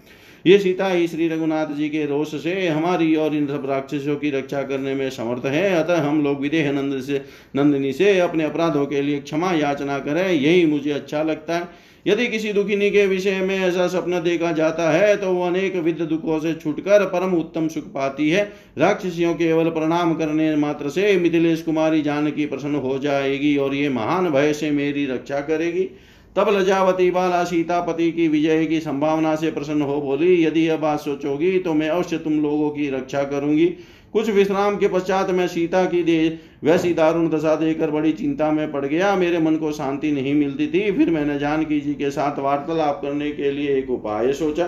ये 0.46 0.58
सीता 0.60 0.88
ही 0.88 1.08
श्री 1.08 1.28
रघुनाथ 1.28 1.74
जी 1.76 1.90
के 1.90 2.06
रोष 2.06 2.36
से 2.44 2.68
हमारी 2.68 3.16
और 3.16 3.36
इन 3.36 3.48
सब 3.48 3.66
राक्षसों 3.70 4.16
की 4.16 4.30
रक्षा 4.30 4.62
करने 4.62 4.94
में 4.96 5.10
समर्थ 5.10 5.46
है। 5.46 5.70
अतः 5.76 6.02
हम 6.02 6.24
लोग 6.24 6.40
विदेह 6.42 6.72
नंद 6.72 7.02
से, 7.02 7.22
नंदिनी 7.56 7.94
से 7.94 8.20
अपने 8.20 8.44
अपराधों 8.44 8.86
के 8.86 9.02
लिए 9.02 9.20
क्षमा 9.20 9.52
याचना 9.54 10.00
करें। 10.00 10.32
यही 10.32 10.66
मुझे 10.66 10.92
अच्छा 10.92 11.24
लगता 11.24 11.58
है। 11.58 11.89
यदि 12.06 12.28
किसी 12.28 12.54
दुखिनी 12.54 12.90
के 12.90 13.06
विषय 13.08 13.40
में 13.40 13.58
ऐसा 13.58 13.88
सपना 13.88 14.20
देखा 14.20 14.52
जाता 14.52 14.90
है 14.92 15.16
तो 15.18 15.32
वो 15.32 15.46
अनेक 15.46 15.76
विध 15.76 16.02
दुखों 16.02 16.40
से 16.40 16.54
छुटकर 16.54 17.06
परम 17.06 17.34
उत्तम 17.34 17.68
सुख 17.68 17.86
पाती 17.86 18.30
है। 18.30 18.44
राक्षसियों 18.78 19.34
केवल 19.34 19.70
प्रणाम 19.70 20.14
करने 20.14 20.56
मात्र 20.56 20.90
से 20.90 21.16
मिथिलेश 21.18 21.62
कुमारी 21.62 22.02
जान 22.02 22.30
की 22.32 22.46
प्रसन्न 22.46 22.76
हो 22.78 22.98
जाएगी 23.00 23.56
और 23.58 23.76
ये 23.76 23.90
महान 23.90 24.30
भय 24.30 24.54
से 24.54 24.72
मेरी 24.72 25.06
रक्षा 25.06 25.40
करेगी। 25.42 25.90
तब 26.36 26.50
लजावती 26.50 27.10
बाला 27.12 27.44
सीतापति 27.44 28.12
की 28.12 28.28
विजय 28.28 28.66
की 28.66 28.80
संभावना 28.80 29.36
से 29.36 29.52
प्रसन्न 29.52 29.82
हो 29.82 30.02
बोली, 30.02 30.44
यदि 30.44 30.68
यह 30.68 30.78
बात 30.78 31.00
सोचोगी 31.00 31.58
तो 31.60 31.74
मैं 31.74 31.90
अवश्य 31.90 32.18
तुम 32.18 32.42
लोगों 32.42 32.70
की 32.70 32.90
रक्षा 32.90 33.24
करूँगी। 33.24 33.66
कुछ 34.14 34.30
विश्राम 34.30 34.78
के 34.78 34.88
पश्चात 34.88 35.30
मैं 35.30 35.48
सीता 35.48 35.86
की 35.86 36.04
दे 36.04 36.40
वैसी 36.64 36.94
दारुण 36.94 37.30
दशा 37.30 37.56
देकर 37.56 37.92
बड़ी 37.92 38.12
चिंता 38.12 38.52
में 38.52 38.72
पड़ 38.72 38.86
गया। 38.86 39.16
मेरे 39.16 39.40
मन 39.40 39.56
को 39.56 39.72
शांति 39.72 40.12
नहीं 40.12 40.34
मिलती 40.34 40.68
थी। 40.68 40.92
फिर 40.92 41.10
मैंने 41.10 41.40
जानकी 41.40 41.80
जी 41.80 41.94
के 41.94 42.10
साथ 42.12 42.40
वार्तालाप 42.40 43.00
करने 43.02 43.32
के 43.32 43.52
लिए 43.52 43.76
एक 43.76 43.90
उपाय 43.90 44.34
सोचा। 44.34 44.68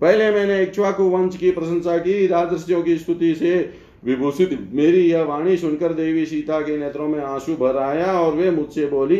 पहले 0.00 0.30
मैंने 0.30 0.62
इक्ष्वाकु 0.62 1.02
वंश 1.02 1.36
की 1.36 1.50
प्रशंसा 1.50 1.96
की। 1.98 2.26
राजस्यों 2.26 2.82
की 2.82 2.96
स्तुति 2.96 3.34
से 3.34 3.70
विभूषित 4.04 4.68
मेरी 4.72 5.00
यह 5.00 5.22
वाणी 5.22 5.56
सुनकर 5.56 5.92
देवी 5.92 6.26
सीता 6.26 6.60
के 6.60 6.76
नेत्रों 6.76 7.08
में 7.08 7.20
आँसू 7.20 7.54
भर 7.54 7.76
आया 7.76 8.06
और 8.06 8.34
वे 8.34 8.50
मुझसे 8.50 8.86
बोली, 8.86 9.16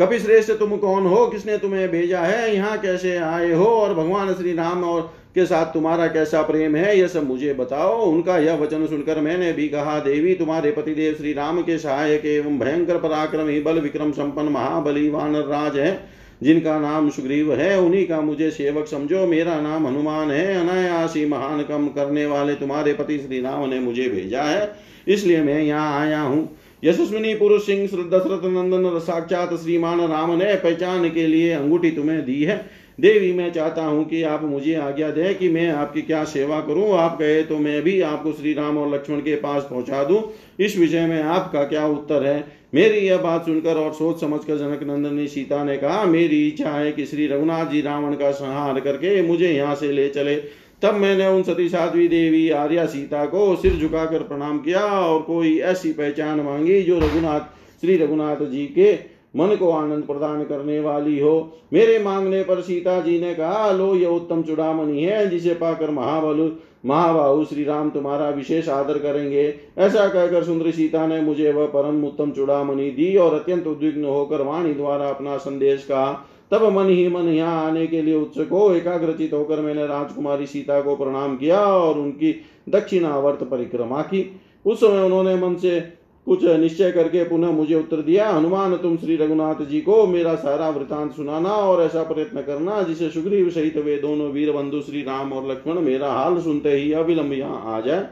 कपिश्रेष्ठ, 0.00 0.52
तुम 0.52 0.76
कौन 0.76 1.06
हो? 1.06 1.26
किसने 1.26 1.58
तुम्हें 1.58 1.88
भेजा 1.88 2.20
है? 2.20 2.54
यहाँ 2.54 2.78
कैसे 2.78 3.16
आए 3.16 3.52
हो? 3.52 3.64
और 3.64 3.94
भगवान 3.94 4.32
श्री 4.34 4.52
राम 4.52 4.84
और 4.84 5.14
के 5.36 5.44
साथ 5.46 5.72
तुम्हारा 5.74 6.06
कैसा 6.06 6.42
प्रेम 6.42 6.74
है 6.76 6.98
यह 6.98 7.06
सब 7.08 7.26
मुझे 7.28 7.52
बताओ। 7.54 8.00
उनका 8.02 8.38
यह 8.38 8.56
वचन 8.56 8.86
सुनकर 8.86 9.20
मैंने 9.20 9.52
भी 9.52 9.68
कहा, 9.68 9.98
देवी, 10.00 10.34
तुम्हारे 10.34 10.70
पतिदेव 10.70 11.14
श्री 11.14 11.32
राम 11.32 11.60
के 11.62 11.78
सहायक 11.78 12.26
एवं 12.26 12.58
भयंकर 12.58 12.98
पराक्रमी 12.98 13.60
बल 13.60 13.78
विक्रम 13.80 14.12
संपन्न 14.12 14.48
महाबली 14.48 15.08
वानर 15.10 15.46
राज 15.46 15.76
है, 15.76 15.98
जिनका 16.42 16.78
नाम 16.80 17.08
सुग्रीव 17.10 17.54
है, 17.54 17.78
उन्हीं 17.80 18.06
का 18.06 18.20
मुझे 18.20 18.50
सेवक 18.50 18.86
समझो। 18.86 19.26
मेरा 19.26 19.60
नाम 19.60 19.86
हनुमान 19.86 20.30
है, 20.30 20.54
अनायासी 20.56 21.24
महान 21.26 21.62
कम 21.62 21.86
करने 21.88 22.26
वाले 22.26 22.54
तुम्हारे 22.54 22.92
पति 22.92 23.18
श्री 23.18 23.40
राम 23.40 23.68
ने 23.68 23.78
मुझे 23.80 24.08
भेजा 24.08 24.42
है, 24.42 24.70
इसलिए 25.08 25.42
मैं 25.42 25.60
यहाँ 25.62 26.00
आया 26.00 26.20
हूँ। 26.20 26.48
यशस्विनी 26.82 27.34
पुरुष 27.34 27.66
सिंह, 27.66 27.86
दशरथ 27.86 28.44
नंदन, 28.46 28.98
साक्षात 28.98 29.54
श्रीमान 29.54 30.00
राम 30.02 30.30
ने 30.38 30.54
पहचान 30.56 31.08
के 31.10 31.26
लिए 31.26 31.52
अंगूठी 31.52 31.90
तुम्हें 31.90 32.24
दी 32.24 32.42
है। 32.42 32.56
देवी, 32.98 33.32
मैं 33.32 33.52
चाहता 33.52 33.84
हूँ 33.84 34.04
कि 34.04 34.22
आप 34.22 34.42
मुझे 34.42 34.74
आज्ञा 34.74 35.10
दें 35.10 35.34
कि 35.34 35.48
मैं 35.48 35.68
आपकी 35.70 36.02
क्या 36.02 36.24
सेवा 36.24 36.60
करूँ। 36.60 36.90
आप 36.92 37.16
कहे 37.18 37.42
तो 37.42 37.58
मैं 37.58 37.82
भी 37.82 38.00
आपको 38.00 38.32
श्री 38.32 38.52
राम 38.54 38.78
और 38.78 38.92
लक्ष्मण 38.94 39.20
के 39.20 39.34
पास 39.36 39.66
पहुँचा 39.70 40.02
दूँ। 40.04 40.22
इस 40.60 40.76
विषय 40.78 41.06
में 41.06 41.22
आपका 41.22 41.62
क्या 41.64 41.86
उत्तर 41.86 42.26
है? 42.26 42.44
मेरी 42.74 42.98
यह 42.98 43.18
बात 43.18 43.44
सुनकर 43.44 43.76
और 43.76 43.92
सोच 43.92 44.20
समझकर 44.20 44.56
जनक 44.56 44.82
नंदनी 44.82 45.26
सीता 45.28 45.62
ने 45.64 45.76
कहा, 45.76 46.04
मेरी 46.04 46.46
इच्छा 46.48 46.70
है 46.70 46.92
कि 46.92 47.06
श्री 47.06 47.26
रघुनाथ 47.26 47.66
जी 47.66 47.80
रावण 47.80 48.14
का 48.14 48.30
संहार 48.30 48.80
करके 48.80 49.22
मुझे 49.22 49.52
यहाँ 49.52 49.74
से 49.74 49.92
ले 49.92 50.08
चले। 50.08 50.36
तब 50.82 50.94
मैंने 50.94 51.26
उन 51.26 51.42
सती 51.42 51.68
साध्वी 51.68 52.06
देवी, 52.08 52.48
आर्या 52.50 52.86
सीता 52.86 53.24
को 53.26 53.54
सिर 53.56 53.72
झुकाकर 53.72 54.22
प्रणाम 54.22 54.58
किया 54.58 54.80
और 54.80 55.20
कोई 55.22 55.58
ऐसी 55.58 55.92
पहचान 55.92 56.40
मांगी 56.40 56.82
जो 56.82 56.98
रघुनाथ, 56.98 57.40
श्री 57.80 57.96
रघुनाथ 57.96 58.44
जी 58.44 58.66
के 58.68 58.92
मन 59.36 59.56
को 59.56 59.70
आनंद 59.70 60.04
प्रदान 60.04 60.44
करने 60.44 60.80
वाली 60.80 61.18
हो। 61.20 61.52
मेरे 61.72 61.98
मांगने 61.98 62.42
पर 62.42 62.60
सीता 62.60 63.00
जी 63.00 63.20
ने 63.20 63.34
कहा, 63.34 63.70
लो, 63.70 63.94
ये 63.94 64.06
उत्तम 64.06 64.42
चुड़ामणि 64.42 65.02
है, 65.02 65.30
जिसे 65.30 65.54
पाकर 65.54 65.90
महाबलु, 65.90 66.50
महाबाहु 66.86 67.44
श्री 67.44 67.64
राम 67.64 67.90
तुम्हारा 67.90 68.28
विशेष 68.28 68.68
आदर 68.68 68.98
करेंगे। 68.98 69.54
ऐसा 69.78 70.08
कहकर 70.08 70.44
सुंदर 70.44 70.70
सीता 70.70 71.06
ने 71.06 71.20
मुझे 71.20 71.52
वह 71.52 71.66
परम 71.66 72.04
उत्तम 72.04 72.30
चुड़ामणि 72.30 72.90
दी 72.90 73.16
और 73.16 73.34
अत्यंत 73.34 73.66
उद्विग्न 73.66 74.04
होकर 74.04 74.42
वाणी 74.42 74.74
द्वारा 74.74 75.08
अपना 75.08 75.36
संदेश 75.36 75.84
कहा। 75.84 76.28
तब 76.50 76.62
मन 76.78 76.88
ही 76.88 77.08
मन 77.08 77.28
यहाँ 77.28 77.66
आने 77.66 77.86
के 77.86 78.02
लिए 78.02 78.14
उत्सुक 78.14 78.48
हो, 78.48 78.74
एकाग्रचित 78.74 79.32
होकर 79.32 79.60
मैंने 79.60 79.86
राजकुमारी 79.86 80.46
सीता 80.46 80.80
को 80.80 80.96
प्रणाम 80.96 81.36
किया 81.36 81.60
और 81.60 81.98
उनकी 81.98 82.34
दक्षिणावर्त 82.68 83.42
परिक्रमा 83.42 84.02
की। 84.02 84.40
उस 84.66 84.80
समय 84.80 85.02
उन्होंने 85.02 85.34
मन 85.36 85.54
से 85.54 86.01
कुछ 86.26 86.44
निश्चय 86.44 86.90
करके 86.92 87.22
पुनः 87.24 87.50
मुझे 87.50 87.74
उत्तर 87.74 87.96
दिया, 87.98 88.28
हनुमान, 88.28 88.76
तुम 88.76 88.96
श्री 88.96 89.16
रघुनाथ 89.16 89.64
जी 89.66 89.80
को 89.80 90.06
मेरा 90.06 90.34
सारा 90.34 90.68
वृतांत 90.70 91.12
सुनाना 91.12 91.50
और 91.50 91.82
ऐसा 91.82 92.02
प्रयत्न 92.02 92.42
करना 92.42 92.82
जिसे 92.82 93.08
सुग्रीव 93.10 93.50
सहित 93.50 93.76
वे 93.76 93.96
दोनों 93.98 94.30
वीर 94.30 94.52
बंधु 94.52 94.80
श्री 94.80 95.02
राम 95.02 95.32
और 95.32 95.50
लक्ष्मण 95.50 95.80
मेरा 95.80 96.12
हाल 96.12 96.40
सुनते 96.40 96.72
ही 96.72 96.92
अविलंब 96.92 97.32
यहाँ 97.32 97.62
आ 97.66 97.80
जाए। 97.80 98.06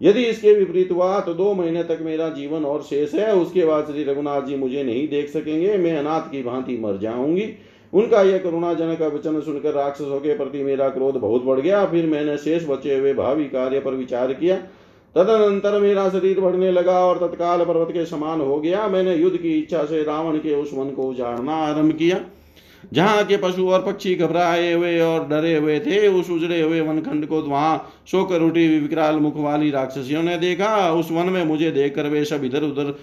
यदि 0.00 0.24
इसके 0.24 0.54
विपरीत 0.54 0.90
हुआ 0.92 1.18
तो 1.20 1.34
दो 1.34 1.52
महीने 1.54 1.82
तक 1.84 1.98
मेरा 2.02 2.28
जीवन 2.30 2.64
और 2.64 2.82
शेष 2.82 3.14
है। 3.14 3.34
उसके 3.36 3.64
बाद 3.64 3.86
श्री 3.86 4.04
रघुनाथ 4.04 4.42
जी 4.42 4.56
मुझे 4.56 4.82
नहीं 4.82 5.08
देख 5.08 5.28
सकेंगे। 5.28 5.76
मैं 5.78 5.96
अनाथ 5.96 6.30
की 6.30 6.42
भांति 6.42 6.78
मर 6.78 6.98
जाऊँगी। 6.98 7.48
उनका 7.92 8.22
यह 8.22 8.38
करुणाजनक 8.38 9.02
वचन 9.04 9.40
सुनकर 9.40 9.72
राक्षसों 9.72 10.20
के 10.20 10.36
प्रति 10.36 10.62
मेरा 10.62 10.88
क्रोध 10.88 11.16
बहुत 11.16 11.44
बढ़ 11.44 11.60
गया। 11.60 11.84
फिर 11.86 12.06
मैंने 12.06 12.36
शेष 12.38 12.68
बचे 12.68 12.98
हुए 12.98 13.12
भावी 13.14 13.44
कार्य 13.46 13.80
पर 13.80 13.94
विचार 13.94 14.32
किया। 14.32 14.56
तदनंतर 15.16 15.78
मेरा 15.80 16.08
शरीर 16.08 16.40
बढ़ने 16.40 16.70
लगा 16.72 16.98
और 16.98 17.18
तत्काल 17.18 17.64
पर्वत 17.64 17.88
के 17.90 18.04
समान 18.06 18.40
हो 18.40 18.58
गया। 18.60 18.86
मैंने 18.88 19.14
युद्ध 19.14 19.36
की 19.36 19.58
इच्छा 19.58 19.84
से 19.84 20.02
रावण 20.02 20.38
के 20.38 20.54
उस 20.54 20.70
वन 20.74 20.90
को 20.90 21.08
उजाड़ना 21.08 21.56
आरंभ 21.64 21.92
किया। 21.92 22.20
जहाँ 22.92 23.24
के 23.24 23.36
पशु 23.36 23.68
और 23.68 23.82
पक्षी 23.82 24.14
घबराए 24.14 24.72
हुए 24.72 24.98
और 25.00 25.26
डरे 25.28 25.54
हुए 25.56 25.78
थे, 25.80 26.06
उस 26.08 26.30
उजड़े 26.30 26.60
हुए 26.60 26.80
वनखंड 26.80 27.26
को 27.26 27.42
वहाँ 27.42 27.92
सोकर 28.06 28.42
उठी 28.42 28.66
विकराल 28.78 29.16
मुख 29.16 29.36
वाली 29.36 29.70
राक्षसियों 29.70 30.22
ने 30.22 30.36
देखा। 30.38 30.90
उस 30.92 31.10
वन 31.10 31.26
में 31.26 31.44
मुझे 31.44 31.70
देखकर 31.70 32.08
वे 32.08 32.24
सब 32.24 32.44
इधर 32.44 32.62
उधर 32.62 32.94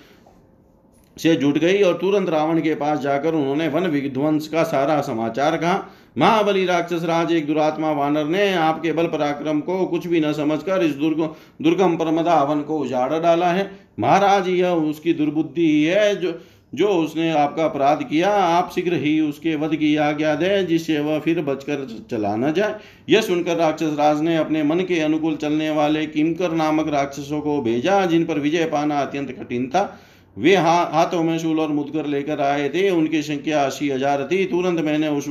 से 1.17 1.35
जुट 1.35 1.57
गई 1.57 1.81
और 1.81 1.93
तुरंत 1.93 2.29
रावण 2.29 2.59
के 2.61 2.75
पास 2.75 2.99
जाकर 2.99 3.35
उन्होंने 3.35 3.67
वन 3.67 3.87
विध्वंस 3.87 4.47
का 4.47 4.63
सारा 4.63 4.99
समाचार 5.01 5.57
कहा। 5.57 5.77
महाबली 6.17 6.65
राक्षस 6.65 7.03
राज, 7.03 7.31
एक 7.31 7.47
दुरात्मा 7.47 7.91
वानर 7.91 8.25
ने 8.25 8.53
आपके 8.53 8.91
बल 8.91 9.07
पराक्रम 9.07 9.59
को 9.59 9.85
कुछ 9.85 10.07
भी 10.07 10.19
न 10.19 10.33
समझकर 10.33 10.83
इस 10.83 10.95
दुर्ग, 10.95 11.21
दुर्गम 11.61 11.95
परमदा 11.97 12.43
वन 12.43 12.61
को 12.61 12.77
उजाड़ 12.77 13.19
डाला 13.19 13.51
है। 13.51 13.71
महाराज, 13.99 14.47
यह 14.47 14.69
उसकी 14.69 15.13
दुर्बुद्धि 15.13 15.83
है 15.83 16.15
जो 16.15 16.39
जो 16.75 16.87
उसने 16.87 17.31
आपका 17.31 17.63
अपराध 17.65 18.03
किया। 18.03 18.29
आप 18.29 18.71
शीघ्र 18.75 18.93
ही 18.93 19.19
उसके 19.19 19.55
वध 19.55 19.75
की 19.75 19.95
आज्ञा 19.95 20.33
दें, 20.35 20.67
जिससे 20.67 20.99
वह 20.99 21.19
फिर 21.19 21.41
बचकर 21.41 21.87
चला 22.11 22.35
न 22.35 22.53
जाए। 22.53 22.75
यह 23.09 23.21
सुनकर 23.21 23.55
राक्षस 23.55 23.95
राज 23.97 24.21
ने 24.21 24.35
अपने 24.37 24.63
मन 24.63 24.79
के 24.79 24.99
अनुकूल 24.99 25.35
चलने 25.35 25.69
वाले 25.69 26.05
किमकर 26.05 26.51
नामक 26.51 26.87
राक्षसों 26.87 27.41
को 27.41 27.61
भेजा, 27.61 28.05
जिन 28.05 28.25
पर 28.25 28.39
विजय 28.39 28.65
पाना 28.65 28.99
अत्यंत 28.99 29.31
कठिन 29.31 29.67
था। 29.67 29.99
वे 30.39 30.55
हा, 30.55 30.75
हाथों 30.93 31.23
में 31.23 31.37
शूल 31.39 31.59
और 31.59 31.71
मुदकर 31.71 32.05
लेकर 32.07 32.41
आए 32.41 32.69
थे। 32.69 32.89
उनकी 32.89 33.21
संख्या 33.23 33.63
अस्सी 33.63 33.89
हज़ार 33.89 34.27
थी। 34.31 34.45
तुरंत 34.45 34.79
मैंने 34.81 35.07
उस 35.09 35.27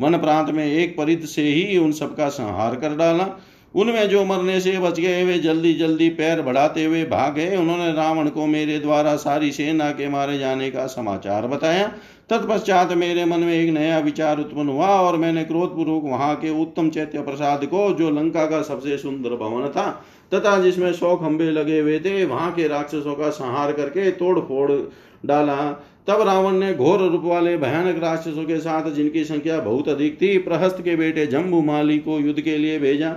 वन 0.00 0.18
प्रांत 0.18 0.50
में 0.50 0.64
एक 0.66 0.96
परिध 0.96 1.24
से 1.26 1.42
ही 1.44 1.76
उन 1.78 1.92
सबका 1.94 2.28
संहार 2.30 2.76
कर 2.76 2.96
डाला। 2.96 3.28
उनमें 3.74 4.08
जो 4.08 4.24
मरने 4.24 4.60
से 4.60 4.78
बच 4.78 4.98
गए 5.00 5.24
वे 5.24 5.38
जल्दी 5.38 5.72
जल्दी 5.74 6.08
पैर 6.10 6.40
बढ़ाते 6.42 6.84
हुए 6.84 7.04
भाग 7.04 7.34
गए। 7.34 7.56
उन्होंने 7.56 7.92
रावण 7.92 8.28
को 8.28 8.46
मेरे 8.46 8.78
द्वारा 8.78 9.14
सारी 9.18 9.50
सेना 9.52 9.90
के 9.90 10.08
मारे 10.08 10.38
जाने 10.38 10.70
का 10.70 10.86
समाचार 10.86 11.46
बताया। 11.46 11.86
तत्पश्चात 12.30 12.92
मेरे 12.92 13.24
मन 13.24 13.40
में 13.40 13.52
एक 13.52 13.70
नया 13.70 13.98
विचार 13.98 14.38
उत्पन्न 14.38 14.68
हुआ 14.68 14.86
और 14.86 15.16
मैंने 15.16 15.44
क्रोधपूर्वक 15.44 16.02
वहाँ 16.04 16.34
के 16.36 16.50
उत्तम 16.62 16.88
चैत्य 16.90 17.22
प्रसाद 17.22 17.64
को 17.64 17.90
जो 17.92 18.10
लंका 18.10 18.44
का 18.46 18.62
सबसे 18.62 18.98
सुंदर 18.98 19.36
भवन 19.36 19.68
था 19.68 19.86
तथा 20.34 20.58
जिसमें 20.58 20.92
सौ 20.92 21.16
खंबे 21.16 21.50
लगे 21.50 21.80
हुए 21.80 21.98
थे, 21.98 22.24
वहाँ 22.24 22.52
के 22.52 22.68
राक्षसों 22.68 23.14
का 23.14 23.30
संहार 23.30 23.72
करके 23.72 24.10
तोड़ 24.10 24.38
फोड़ 24.40 24.72
डाला। 25.26 25.56
तब 26.06 26.22
रावण 26.22 26.52
ने 26.52 26.74
घोर 26.74 27.00
रूप 27.00 27.22
वाले 27.24 27.56
भयानक 27.56 28.02
राक्षसों 28.02 28.44
के 28.44 28.58
साथ, 28.58 28.90
जिनकी 28.90 29.24
संख्या 29.24 29.60
बहुत 29.60 29.88
अधिक 29.88 30.16
थी, 30.22 30.38
प्रहस्त 30.38 30.82
के 30.84 30.96
बेटे 30.96 31.26
जम्बू 31.26 31.60
माली 31.62 31.98
को 31.98 32.18
युद्ध 32.20 32.40
के 32.40 32.56
लिए 32.58 32.78
भेजा। 32.78 33.10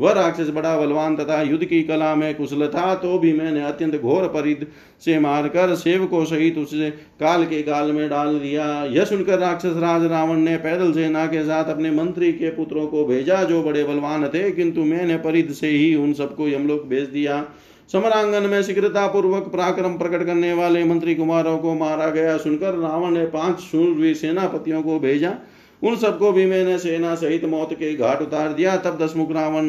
वह 0.00 0.12
राक्षस 0.12 0.48
बड़ा 0.50 0.76
बलवान 0.78 1.16
तथा 1.16 1.40
युद्ध 1.42 1.64
की 1.64 1.82
कला 1.82 2.14
में 2.14 2.34
कुशल 2.34 2.66
था 2.68 2.94
तो 2.94 3.18
भी 3.18 3.32
मैंने 3.32 3.62
अत्यंत 3.62 3.96
घोर 3.96 4.26
परिद 4.28 4.66
से 5.04 5.18
मारकर 5.18 5.74
सेव 5.74 6.04
को 6.06 6.24
सहित 6.24 6.58
उसे 6.58 6.90
काल 7.20 7.44
के 7.44 7.62
गाल 7.62 7.92
में 7.92 8.08
डाल 8.08 8.38
दिया। 8.38 8.66
यह 8.84 9.04
सुनकर 9.04 9.38
राक्षस 9.38 9.76
राज 9.76 10.04
रावण 10.04 10.36
ने 10.36 10.56
पैदल 10.56 10.92
सेना 10.92 11.26
के 11.26 11.44
साथ 11.44 11.70
अपने 11.70 11.90
मंत्री 11.90 12.32
के 12.32 12.50
पुत्रों 12.50 12.86
को 12.86 13.04
भेजा, 13.04 13.42
जो 13.42 13.62
बड़े 13.62 13.84
बलवान 13.84 14.28
थे, 14.28 14.50
किंतु 14.50 14.84
मैंने 14.84 15.16
परिद 15.16 15.52
से 15.52 15.68
ही 15.68 15.94
उन 15.94 16.12
सबको 16.12 16.48
यमलोक 16.48 16.84
भेज 16.84 17.08
दिया। 17.08 17.44
समरांगन 17.92 18.42
में 18.42 18.62
शीघ्रता 18.62 19.06
पूर्वक 19.06 19.42
पराक्रम 19.42 19.96
प्रकट 19.98 20.24
करने 20.26 20.52
वाले 20.52 20.84
मंत्री 20.84 21.14
कुमारों 21.14 21.58
को 21.58 21.74
मारा 21.74 22.08
गया। 22.10 22.36
सुनकर 22.36 22.74
रावण 22.74 23.10
ने 23.10 23.24
पाँच 23.26 23.60
सूर्य 23.60 24.14
सेनापतियों 24.14 24.82
को 24.82 24.98
भेजा। 25.00 25.34
उन 25.82 25.96
सबको 25.96 26.30
भी 26.32 26.44
मैंने 26.46 26.78
सेना 26.78 27.14
सहित 27.14 27.44
मौत 27.44 27.72
के 27.72 27.92
घाट 27.94 28.22
उतार 28.22 28.52
दिया। 28.52 28.76
तब 28.76 28.98
दसमुख 28.98 29.32
रावण 29.32 29.64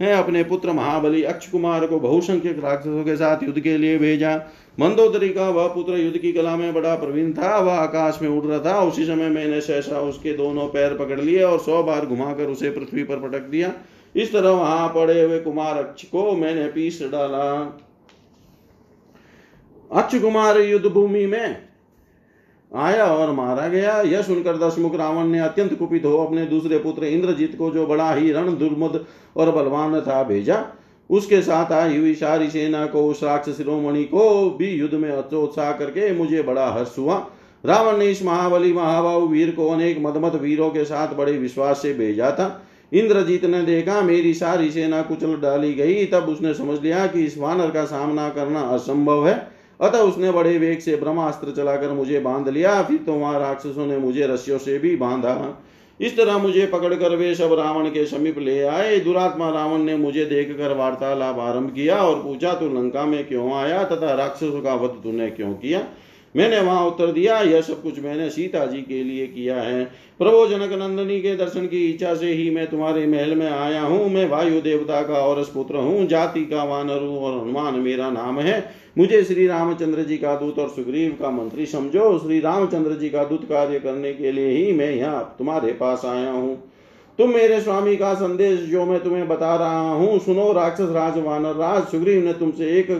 ने 0.00 0.12
अपने 0.12 0.42
पुत्र 0.44 0.72
महाबली 0.72 1.22
अक्ष 1.24 1.48
कुमार 1.48 1.86
को 1.86 2.00
बहुसंख्यक 2.00 2.58
राक्षसों 2.64 3.04
के 3.04 3.16
साथ 3.16 3.42
युद्ध 3.42 3.60
के 3.60 3.76
लिए 3.78 3.98
भेजा। 3.98 4.34
मंदोदरी 4.78 5.28
का 5.28 5.48
वह 5.50 5.66
पुत्र 5.68 5.98
युद्ध 5.98 6.18
की 6.18 6.32
कला 6.32 6.56
में 6.56 6.72
बड़ा 6.74 6.94
प्रवीण 6.94 7.32
था। 7.32 7.56
वह 7.58 7.72
आकाश 7.72 8.18
में 8.22 8.28
उड़ 8.28 8.44
रहा 8.44 8.58
था। 8.60 8.78
उसी 8.80 9.06
समय 9.06 9.28
मैंने 9.28 9.60
सहसा 9.60 10.00
उसके 10.00 10.32
दोनों 10.32 10.66
पैर 10.68 10.96
पकड़ 10.96 11.20
लिए 11.20 11.42
और 11.42 11.58
सौ 11.60 11.82
बार 11.82 12.06
घुमाकर 12.06 12.44
उसे 12.44 12.70
पृथ्वी 12.70 13.04
पर 13.04 13.28
पटक 13.28 13.48
दिया। 13.48 13.72
इस 14.14 14.32
तरह 14.32 14.50
वहाँ 14.50 14.88
पड़े 14.88 15.22
हुए 15.22 15.38
कुमार 15.40 15.78
अक्ष 15.78 16.04
को 16.04 16.32
मैंने 16.32 16.66
पीस 16.66 17.02
डाला। 17.02 17.50
अक्ष 19.90 20.18
कुमार 20.18 20.60
युद्ध 20.60 20.86
भूमि 20.86 21.26
में 21.26 21.56
आया 22.74 23.04
और 23.04 23.32
मारा 23.32 23.68
गया। 23.68 24.00
यह 24.00 24.22
सुनकर 24.22 24.56
दशमुख 24.56 24.94
रावण 24.94 25.24
ने 25.24 25.38
अत्यंत 25.38 25.74
कुपित 25.74 26.04
हो 26.04 26.16
अपने 26.18 26.44
दूसरे 26.46 26.78
पुत्र 26.78 27.04
इंद्रजीत 27.04 27.58
को, 27.58 27.70
जो 27.70 27.86
बड़ा 27.86 28.12
ही 28.14 28.32
रण 28.32 28.56
दुर्मद 28.56 29.04
और 29.36 29.50
बलवान 29.50 30.00
था, 30.00 30.22
भेजा। 30.22 30.64
उसके 31.10 31.42
साथ 31.42 31.72
आई 31.72 31.96
हुई 31.96 32.14
सारी 32.14 32.50
सेना 32.50 32.86
को, 32.86 33.06
उस 33.08 33.22
राक्षस 33.22 33.56
शिरोमणि 33.56 34.04
को 34.04 34.50
भी 34.50 34.68
युद्ध 34.68 34.94
में 34.94 35.10
उत्साह 35.12 35.72
करके 35.72 36.12
मुझे 36.14 36.42
बड़ा 36.42 36.68
हर्ष 36.68 36.98
हुआ। 36.98 37.26
रावण 37.66 37.98
ने 37.98 38.06
इस 38.06 38.24
महाबली 38.24 38.72
महाबाहु 38.72 39.26
वीर 39.26 39.50
को 39.50 39.68
अनेक 39.68 39.98
मदमत 40.00 40.34
वीरों 40.34 40.70
के 40.70 40.84
साथ 40.84 41.14
बड़े 41.14 41.32
विश्वास 41.32 41.82
से 41.82 41.94
भेजा 41.94 42.30
था। 42.30 42.62
इंद्रजीत 42.92 43.44
ने 43.44 43.62
देखा, 43.62 44.00
मेरी 44.00 44.34
सारी 44.34 44.70
सेना 44.70 45.02
कुचल 45.02 45.36
डाली 45.36 45.72
गई। 45.74 46.04
तब 46.06 46.28
उसने 46.28 46.54
समझ 46.54 46.80
लिया 46.82 47.06
कि 47.06 47.24
इस 47.24 47.38
वानर 47.38 47.70
का 47.70 47.84
सामना 47.84 48.28
करना 48.28 48.60
असंभव 48.60 49.28
है। 49.28 49.51
अतः 49.82 49.98
उसने 49.98 50.30
बड़े 50.30 50.56
वेग 50.58 50.78
से 50.78 50.96
ब्रह्मास्त्र 50.96 51.50
चलाकर 51.50 51.92
मुझे 51.92 52.20
बाँध 52.20 52.48
लिया, 52.48 52.82
फिर 52.82 52.98
तो 52.98 53.12
वहाँ 53.12 53.38
राक्षसों 53.40 53.86
ने 53.86 53.98
मुझे 53.98 54.26
रस्सियों 54.26 54.58
से 54.58 54.78
भी 54.78 54.96
बांधा। 54.96 55.62
इस 56.00 56.16
तरह 56.16 56.38
मुझे 56.38 56.66
पकड़कर 56.66 57.16
वे 57.16 57.34
सब 57.34 57.52
रावण 57.52 57.88
के 57.88 58.06
समीप 58.06 58.38
ले 58.38 58.62
आए। 58.62 58.98
दुरात्मा 59.00 59.48
रावण 59.50 59.78
ने 59.78 59.96
मुझे 59.96 60.24
देखकर 60.24 60.76
वार्तालाप 60.76 61.38
आरंभ 61.38 61.70
किया 61.74 61.96
और 61.96 62.22
पूछा, 62.22 62.54
तू 62.54 62.68
लंका 62.68 63.04
में 63.04 63.28
क्यों 63.28 63.52
आया 63.52 63.82
तथा 63.84 64.14
राक्षसों 64.14 64.62
का 64.62 64.74
वध 64.74 64.90
तूने 64.90 65.30
क्यों 65.30 65.52
किया? 65.54 65.84
मैंने 66.34 66.60
वहाँ 66.60 66.86
उत्तर 66.86 67.12
दिया, 67.12 67.40
यह 67.40 67.60
सब 67.60 67.82
कुछ 67.82 67.98
मैंने 68.00 68.28
सीता 68.30 68.64
जी 68.66 68.80
के 68.82 69.02
लिए 69.04 69.26
किया 69.26 69.56
है। 69.56 69.84
प्रभु 70.20 70.46
जनक 70.46 70.72
नंदनी 70.72 71.20
के 71.20 71.34
दर्शन 71.36 71.66
की 71.66 71.84
इच्छा 71.86 72.14
से 72.14 72.32
ही 72.32 72.48
मैं 72.50 72.66
तुम्हारे 72.66 73.06
महल 73.06 73.34
में 73.34 73.48
आया 73.48 73.82
हूँ। 73.82 74.08
मैं 74.10 74.28
वायु 74.28 74.60
देवता 74.60 75.02
का 75.02 75.18
और 75.18 75.42
पुत्र 75.54 75.76
हूँ, 75.76 76.06
जाति 76.06 76.44
का 76.44 76.64
वानर 76.64 77.02
हूँ 77.02 77.18
और 77.18 77.40
हनुमान 77.40 77.74
मेरा 77.74 78.10
नाम 78.10 78.40
है। 78.40 78.82
मुझे 78.98 79.22
श्री 79.24 79.46
रामचंद्र 79.46 80.02
जी 80.02 80.16
का 80.16 80.34
दूत 80.36 80.58
और 80.58 80.68
सुग्रीव 80.68 81.16
का 81.20 81.30
मंत्री 81.30 81.66
समझो। 81.66 82.18
श्री 82.18 82.40
रामचंद्र 82.40 82.96
जी 82.96 83.08
का 83.08 83.24
दूत 83.24 83.44
कार्य 83.44 83.80
करने 83.80 84.12
के 84.12 84.32
लिए 84.32 84.48
ही 84.48 84.72
मैं 84.72 84.90
यहाँ 84.90 85.34
तुम्हारे 85.38 85.72
पास 85.72 86.04
आया 86.04 86.30
हूँ। 86.30 86.71
तुम 87.18 87.30
मेरे 87.30 87.60
स्वामी 87.60 87.96
का 87.96 88.12
संदेश 88.14 88.60
जो 88.60 88.84
मैं 88.84 89.02
तुम्हें 89.02 89.26
बता 89.28 89.54
रहा 89.56 89.90
हूँ, 89.90 90.18
सुनो 90.18 90.52
राक्षस 90.52 90.88
राज 90.90 91.18
वानर 91.18 91.54
राज 91.56 91.82
सुग्रीव 91.84 92.24
ने 92.24 92.32
तुमसे 92.32 92.68
एक 92.78 92.90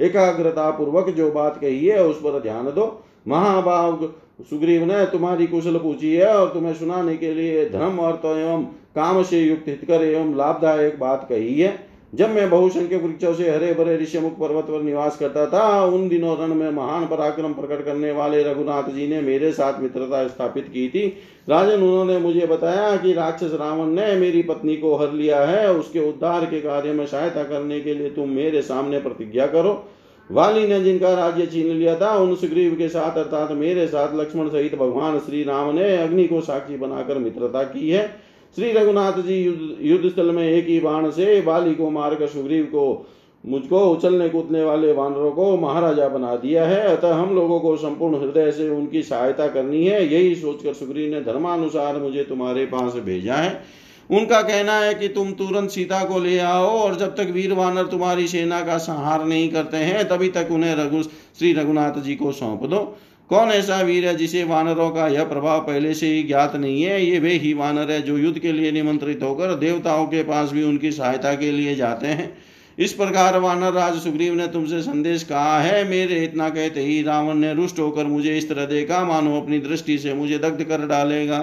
एकाग्रता 0.00 0.70
पूर्वक 0.70 1.08
जो 1.10 1.30
बात 1.30 1.58
कही 1.60 1.86
है, 1.86 2.02
उस 2.04 2.16
पर 2.16 2.40
ध्यान 2.40 2.66
दो। 2.66 2.86
महाभाव 3.28 4.08
सुग्रीव 4.50 4.84
ने 4.84 5.04
तुम्हारी 5.06 5.46
कुशल 5.46 5.78
पूछी 5.78 6.14
है 6.14 6.26
और 6.28 6.48
तुम्हें 6.48 6.74
सुनाने 6.74 7.16
के 7.16 7.32
लिए 7.34 7.68
धर्म 7.70 7.98
अर्थ 8.00 8.24
एवं 8.26 8.62
काम 8.96 9.22
से 9.22 9.40
युक्त 9.40 9.68
हितकर 9.68 10.04
एवं 10.04 10.36
लाभदायक 10.36 10.98
बात 10.98 11.26
कही 11.28 11.60
है। 11.60 11.72
जब 12.14 12.30
मैं 12.30 12.50
बहुसंख्य 12.50 12.96
वृक्षों 12.96 13.34
से 13.34 13.50
हरे 13.50 13.72
भरे 13.74 13.96
ऋषिमुख 13.96 14.32
पर्वत 14.32 14.64
पर 14.64 14.82
निवास 14.82 15.16
करता 15.16 15.46
था, 15.46 15.84
उन 15.84 16.08
दिनों 16.08 16.36
रण 16.38 16.54
में 16.54 16.70
महान 16.70 17.06
पराक्रम 17.06 17.52
प्रकट 17.52 17.84
करने 17.84 18.12
वाले 18.12 18.42
रघुनाथ 18.42 18.82
जी 18.82 19.08
ने 19.08 19.20
मेरे 19.20 19.52
साथ 19.52 19.80
मित्रता 19.80 20.26
स्थापित 20.28 20.64
की 20.64 20.88
थी। 20.88 21.06
राजन, 21.48 21.82
उन्होंने 21.82 22.18
मुझे 22.18 22.46
बताया 22.46 22.96
कि 22.96 23.12
राक्षस 23.12 23.52
रावण 23.52 23.86
ने 23.86 24.16
मेरी 24.16 24.42
पत्नी 24.42 24.76
को 24.76 24.96
हर 24.96 25.12
लिया 25.12 25.44
है, 25.44 25.72
उसके 25.74 26.08
उद्धार 26.08 26.44
के 26.44 26.60
कार्य 26.60 26.92
में 26.92 27.06
सहायता 27.06 27.42
करने 27.42 27.80
के 27.80 27.94
लिए 27.94 28.10
तुम 28.10 28.28
मेरे 28.28 28.62
सामने 28.62 29.00
प्रतिज्ञा 29.00 29.46
करो। 29.46 29.84
वाली 30.30 30.66
ने 30.66 30.80
जिनका 30.80 31.14
राज्य 31.14 31.46
छीन 31.46 31.66
लिया 31.66 32.00
था, 32.00 32.16
उन 32.16 32.34
सुग्रीव 32.34 32.74
के 32.74 32.88
साथ 32.88 33.18
अर्थात 33.18 33.52
मेरे 33.52 33.86
साथ 33.86 34.14
लक्ष्मण 34.14 34.48
सहित 34.48 34.74
भगवान 34.74 35.18
श्री 35.18 35.42
राम 35.42 35.74
ने 35.74 35.96
अग्नि 35.96 36.24
को 36.24 36.40
साक्षी 36.40 36.76
बनाकर 36.76 37.18
मित्रता 37.18 37.62
की 37.62 37.90
है। 37.90 38.33
श्री 38.56 38.72
रघुनाथ 38.72 39.12
जी 39.12 39.42
युद्ध 39.80 40.08
स्थल 40.08 40.30
में 40.30 40.48
एक 40.48 40.66
ही 40.66 40.80
बाण 40.80 41.10
से 41.10 41.40
बाली 41.40 41.74
को 41.74 41.90
मारकर 41.90 42.26
सुग्रीव 42.26 42.64
को 42.64 43.06
मुझको 43.44 43.78
उछलने 43.78 44.28
कूदने 44.28 44.62
वाले 44.64 44.92
वानरों 44.92 45.30
को 45.30 45.56
महाराजा 45.56 46.08
बना 46.08 46.36
दिया 46.36 46.64
है। 46.64 46.80
अतः 46.96 47.14
हम 47.14 47.34
लोगों 47.34 47.60
को 47.60 47.76
संपूर्ण 47.76 48.20
हृदय 48.20 48.50
से 48.52 48.68
उनकी 48.68 49.02
सहायता 49.02 49.48
करनी 49.48 49.84
है। 49.84 50.14
यही 50.14 50.34
सोचकर 50.34 50.74
सुग्रीव 50.74 51.10
ने 51.14 51.20
धर्मानुसार 51.20 51.96
मुझे 51.96 52.24
तुम्हारे 52.24 52.66
पास 52.66 52.94
भेजा 52.94 53.34
है। 53.34 53.64
उनका 54.10 54.40
कहना 54.42 54.72
है 54.72 54.94
कि 54.94 55.08
तुम 55.08 55.32
तुरंत 55.32 55.70
सीता 55.70 56.04
को 56.04 56.18
ले 56.18 56.38
आओ 56.38 56.66
और 56.66 56.94
जब 56.94 57.16
तक 57.16 57.30
वीर 57.30 57.52
वानर 57.52 57.86
तुम्हारी 57.86 58.26
सेना 58.28 58.60
का 58.60 58.78
संहार 58.78 59.24
नहीं 59.24 59.48
करते 59.48 59.76
हैं, 59.76 60.08
तभी 60.08 60.28
तक 60.28 60.48
उन्हें 60.50 60.74
रघु, 60.74 61.02
श्री 61.38 61.52
रघुनाथ 61.52 62.00
जी 62.02 62.14
को 62.14 62.32
सौंप 62.32 62.64
दो। 62.64 62.96
कौन 63.30 63.48
ऐसा 63.48 63.80
वीर 63.80 64.06
है 64.06 64.14
जिसे 64.16 64.42
वानरों 64.44 64.90
का 64.90 65.06
यह 65.08 65.24
प्रभाव 65.24 65.60
पहले 65.60 65.94
से 65.94 66.06
ही 66.06 66.22
ज्ञात 66.22 66.56
नहीं 66.56 66.82
है? 66.82 67.04
ये 67.04 67.18
वे 67.18 67.32
ही 67.32 67.52
वानर 67.54 67.90
है 67.90 68.00
जो 68.02 68.18
युद्ध 68.18 68.38
के 68.38 68.52
लिए 68.52 68.72
निमंत्रित 68.72 69.22
होकर 69.22 69.54
देवताओं 69.54 70.06
के 70.06 70.22
पास 70.22 70.50
भी 70.50 70.62
उनकी 70.62 70.92
सहायता 70.92 71.34
के 71.34 71.50
लिए 71.52 71.74
जाते 71.74 72.06
हैं। 72.06 72.36
इस 72.78 72.92
प्रकार 72.92 73.38
वानर 73.38 73.72
राज 73.72 73.98
सुग्रीव 73.98 74.34
ने 74.34 74.46
तुमसे 74.48 74.82
संदेश 74.82 75.22
कहा 75.22 75.60
है, 75.60 75.88
मेरे 75.88 76.22
इतना 76.24 76.48
कहते 76.48 76.80
ही 76.80 77.02
रावण 77.02 77.34
ने 77.34 77.54
रुष्ट 77.54 77.78
होकर 77.78 78.04
मुझे 78.04 78.36
इस 78.38 78.48
तरह 78.48 78.64
देखा। 78.64 79.04
मानो 79.04 79.40
अपनी 79.40 79.58
दृष्टि 79.58 79.98
से 79.98 80.14
मुझे 80.14 80.38
दग्ध 80.38 80.64
कर 80.64 80.86
डालेगा। 80.86 81.38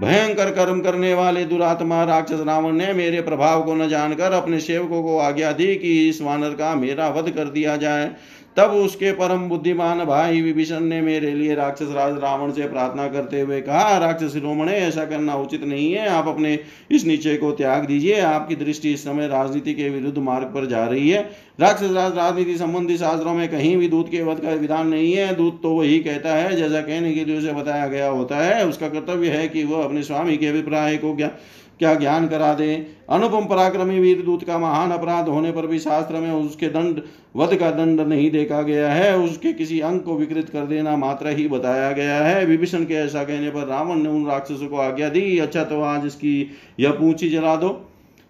भयंकर 0.00 0.50
कर्म 0.50 0.80
करने 0.80 1.14
वाले 1.14 1.44
दुरात्मा 1.44 2.02
राक्षस 2.04 2.40
रावण 2.40 2.72
ने 2.72 2.92
मेरे 2.92 3.20
प्रभाव 3.20 3.62
को 3.62 3.74
न 3.74 3.88
जानकर 3.88 4.32
अपने 4.32 4.60
सेवकों 4.60 5.02
को 5.02 5.18
आज्ञा 5.18 5.52
दी 5.52 5.74
कि 5.76 6.08
इस 6.08 6.20
वानर 6.22 6.50
का 6.50 6.74
मेरा 6.74 7.08
वध 7.08 7.30
कर 7.30 7.44
दिया 7.44 7.76
जाए। 7.76 8.10
तब 8.56 8.70
उसके 8.72 9.10
परम 9.12 9.48
बुद्धिमान 9.48 10.04
भाई 10.04 10.40
विभीषण 10.42 10.80
ने 10.80 11.00
मेरे 11.00 11.30
लिए 11.30 11.54
राक्षस 11.54 11.88
राज 11.92 12.18
रावण 12.18 12.52
से 12.52 12.68
प्रार्थना 12.68 13.06
करते 13.08 13.40
हुए 13.40 13.60
कहा, 13.60 13.96
राक्षस 13.98 14.32
शिरोमणे 14.32 14.72
ऐसा 14.72 15.04
करना 15.04 15.34
उचित 15.36 15.64
नहीं 15.64 15.92
है। 15.92 16.06
आप 16.08 16.28
अपने 16.28 16.58
इस 16.90 17.04
निश्चय 17.04 17.36
को 17.36 17.50
त्याग 17.52 17.84
दीजिए। 17.86 18.20
आपकी 18.20 18.56
दृष्टि 18.56 18.92
इस 18.92 19.04
समय 19.04 19.28
राजनीति 19.28 19.74
के 19.74 19.88
विरुद्ध 19.90 20.18
मार्ग 20.18 20.46
पर 20.46 20.66
जा 20.66 20.84
रही 20.84 21.08
है। 21.10 21.20
राक्षस 21.60 21.90
राज 21.90 22.16
राजनीति 22.16 22.56
संबंधी 22.58 22.96
शास्त्रों 22.96 23.34
में 23.34 23.48
कहीं 23.48 23.76
भी 23.76 23.88
दूध 23.88 24.10
के 24.10 24.22
वध 24.22 24.40
का 24.40 24.52
विधान 24.52 24.88
नहीं 24.88 25.12
है। 25.12 25.34
दूध 25.34 25.62
तो 25.62 25.70
वही 25.70 25.98
कहता 25.98 26.34
है, 26.34 26.56
जैसा 26.56 26.80
कहने 26.80 27.12
के 27.14 27.24
लिए 27.24 27.38
उसे 27.38 27.52
बताया 27.52 27.86
गया 27.86 28.08
होता 28.08 28.36
है। 28.36 28.66
उसका 28.68 28.88
कर्तव्य 28.88 29.28
है 29.28 29.48
कि 29.48 29.64
वह 29.64 29.84
अपने 29.84 30.02
स्वामी 30.02 30.36
के 30.36 30.46
अभिप्राय 30.46 30.96
को 30.96 31.14
क्या 31.16 31.30
क्या 31.80 31.94
ज्ञान 31.94 32.26
करा 32.28 32.52
दे? 32.54 32.74
अनुपम 33.10 33.44
पराक्रमी 33.44 33.98
वीर 33.98 34.22
दूत 34.22 34.44
का 34.44 34.58
महान 34.58 34.90
अपराध 34.90 35.28
होने 35.28 35.50
पर 35.52 35.66
भी 35.66 35.78
शास्त्र 35.78 36.14
में 36.14 36.30
उसके 36.30 36.68
दंड, 36.68 37.00
वध 37.36 37.54
का 37.54 37.70
दंड 37.70 38.00
नहीं 38.00 38.30
देखा 38.30 38.60
गया 38.62 38.92
है। 38.92 39.16
उसके 39.18 39.52
किसी 39.52 39.80
अंग 39.80 40.00
को 40.00 40.16
विकृत 40.16 40.48
कर 40.48 40.66
देना 40.66 40.96
मात्र 40.96 41.28
ही 41.28 41.48
बताया 41.48 41.90
गया 41.92 42.22
है। 42.24 42.44
विभीषण 42.46 42.84
के 42.84 42.94
ऐसा 42.94 43.24
कहने 43.24 43.50
पर 43.50 43.66
रावण 43.66 43.96
ने 43.96 44.08
उन 44.08 44.26
राक्षसों 44.26 44.68
को 44.68 44.76
आज्ञा 44.76 45.08
दी 45.08 45.38
अच्छा 45.38 45.64
तो 45.64 45.80
आज 45.80 46.06
इसकी 46.06 46.50
यह 46.80 46.90
पूछी 46.90 47.28
जला 47.30 47.56
दो। 47.56 47.80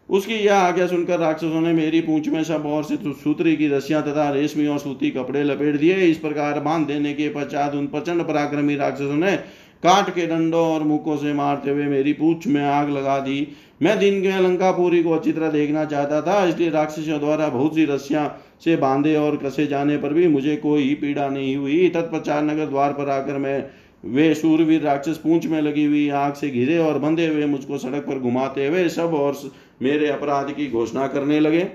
उसकी 0.09 0.35
यह 0.35 0.55
आज्ञा 0.55 0.87
सुनकर 0.87 1.19
राक्षसों 1.19 1.61
ने 1.61 1.73
मेरी 1.73 2.01
पूंछ 2.01 2.29
में 2.29 2.43
सब 2.45 2.67
और 2.67 2.85
से 2.85 2.97
सूत्री 2.97 3.57
की 3.57 3.69
रस्सियाँ 3.69 4.03
तथा 4.03 4.29
रेशमी 4.31 4.67
और 4.67 4.79
सूती 4.79 5.11
कपड़े 5.11 5.43
लपेट 5.45 5.77
दिए। 5.77 5.95
इस 5.95 6.19
प्रकार 6.19 6.61
बाँध 6.61 6.87
देने 6.87 7.13
के 7.15 7.29
पश्चात 7.29 7.75
उन 7.75 7.87
प्रचंड 7.87 8.23
पराक्रमी 8.23 8.77
राक्षसों 8.77 9.17
ने 9.17 9.39
काट 9.83 10.09
के 10.11 10.27
डंडों 10.27 10.67
और 10.67 10.83
मुखों 10.85 11.17
से 11.17 11.33
मारते 11.35 11.71
हुए 11.71 11.85
मेरी 11.87 12.13
पूछ 12.15 12.47
में 12.47 12.63
आग 12.65 12.91
लगा 12.91 13.19
दी। 13.21 13.47
मैं 13.83 13.99
दिन 13.99 14.21
के 14.23 14.41
लंकापुरी 14.41 15.03
को 15.03 15.11
अच्छी 15.11 15.33
तरह 15.33 15.51
देखना 15.51 15.85
चाहता 15.85 16.21
था, 16.23 16.45
इसलिए 16.45 16.71
राक्षसों 16.71 17.19
द्वारा 17.21 17.49
बहुत 17.49 17.75
सी 17.75 17.85
रस्सियाँ 17.85 18.29
से 18.65 18.77
बांधे 18.77 19.15
और 19.17 19.37
कसे 19.37 19.67
जाने 19.67 19.97
पर 19.97 20.13
भी 20.13 20.29
मुझे 20.29 20.57
कोई 20.59 20.95
पीड़ा 20.95 21.29
नहीं 21.29 21.57
हुई। 21.57 21.89
तत्पश्चात 21.91 22.45
नगर 22.45 22.67
द्वार 22.67 22.93
पर 22.93 23.11
आकर 23.11 23.39
मैं 23.39 23.65
वे 24.05 24.35
सूरवीर 24.35 24.83
राक्षस 24.83 25.17
पूंछ 25.17 25.47
में 25.47 25.61
लगी 25.63 25.85
हुई 25.85 26.09
आग 26.11 26.35
से 26.35 26.51
घिरे 26.51 26.79
और 26.79 26.99
बंधे 26.99 27.27
हुए 27.27 27.47
मुझको 27.47 27.79
सड़क 27.79 28.05
पर 28.07 28.19
घुमाते 28.21 28.67
हुए 28.67 28.89
सब 28.91 29.15
और 29.15 29.51
मेरे 29.83 30.09
अपराध 30.09 30.53
की 30.53 30.71
घोषणा 30.71 31.07
करने 31.09 31.41
लगे। 31.41 31.67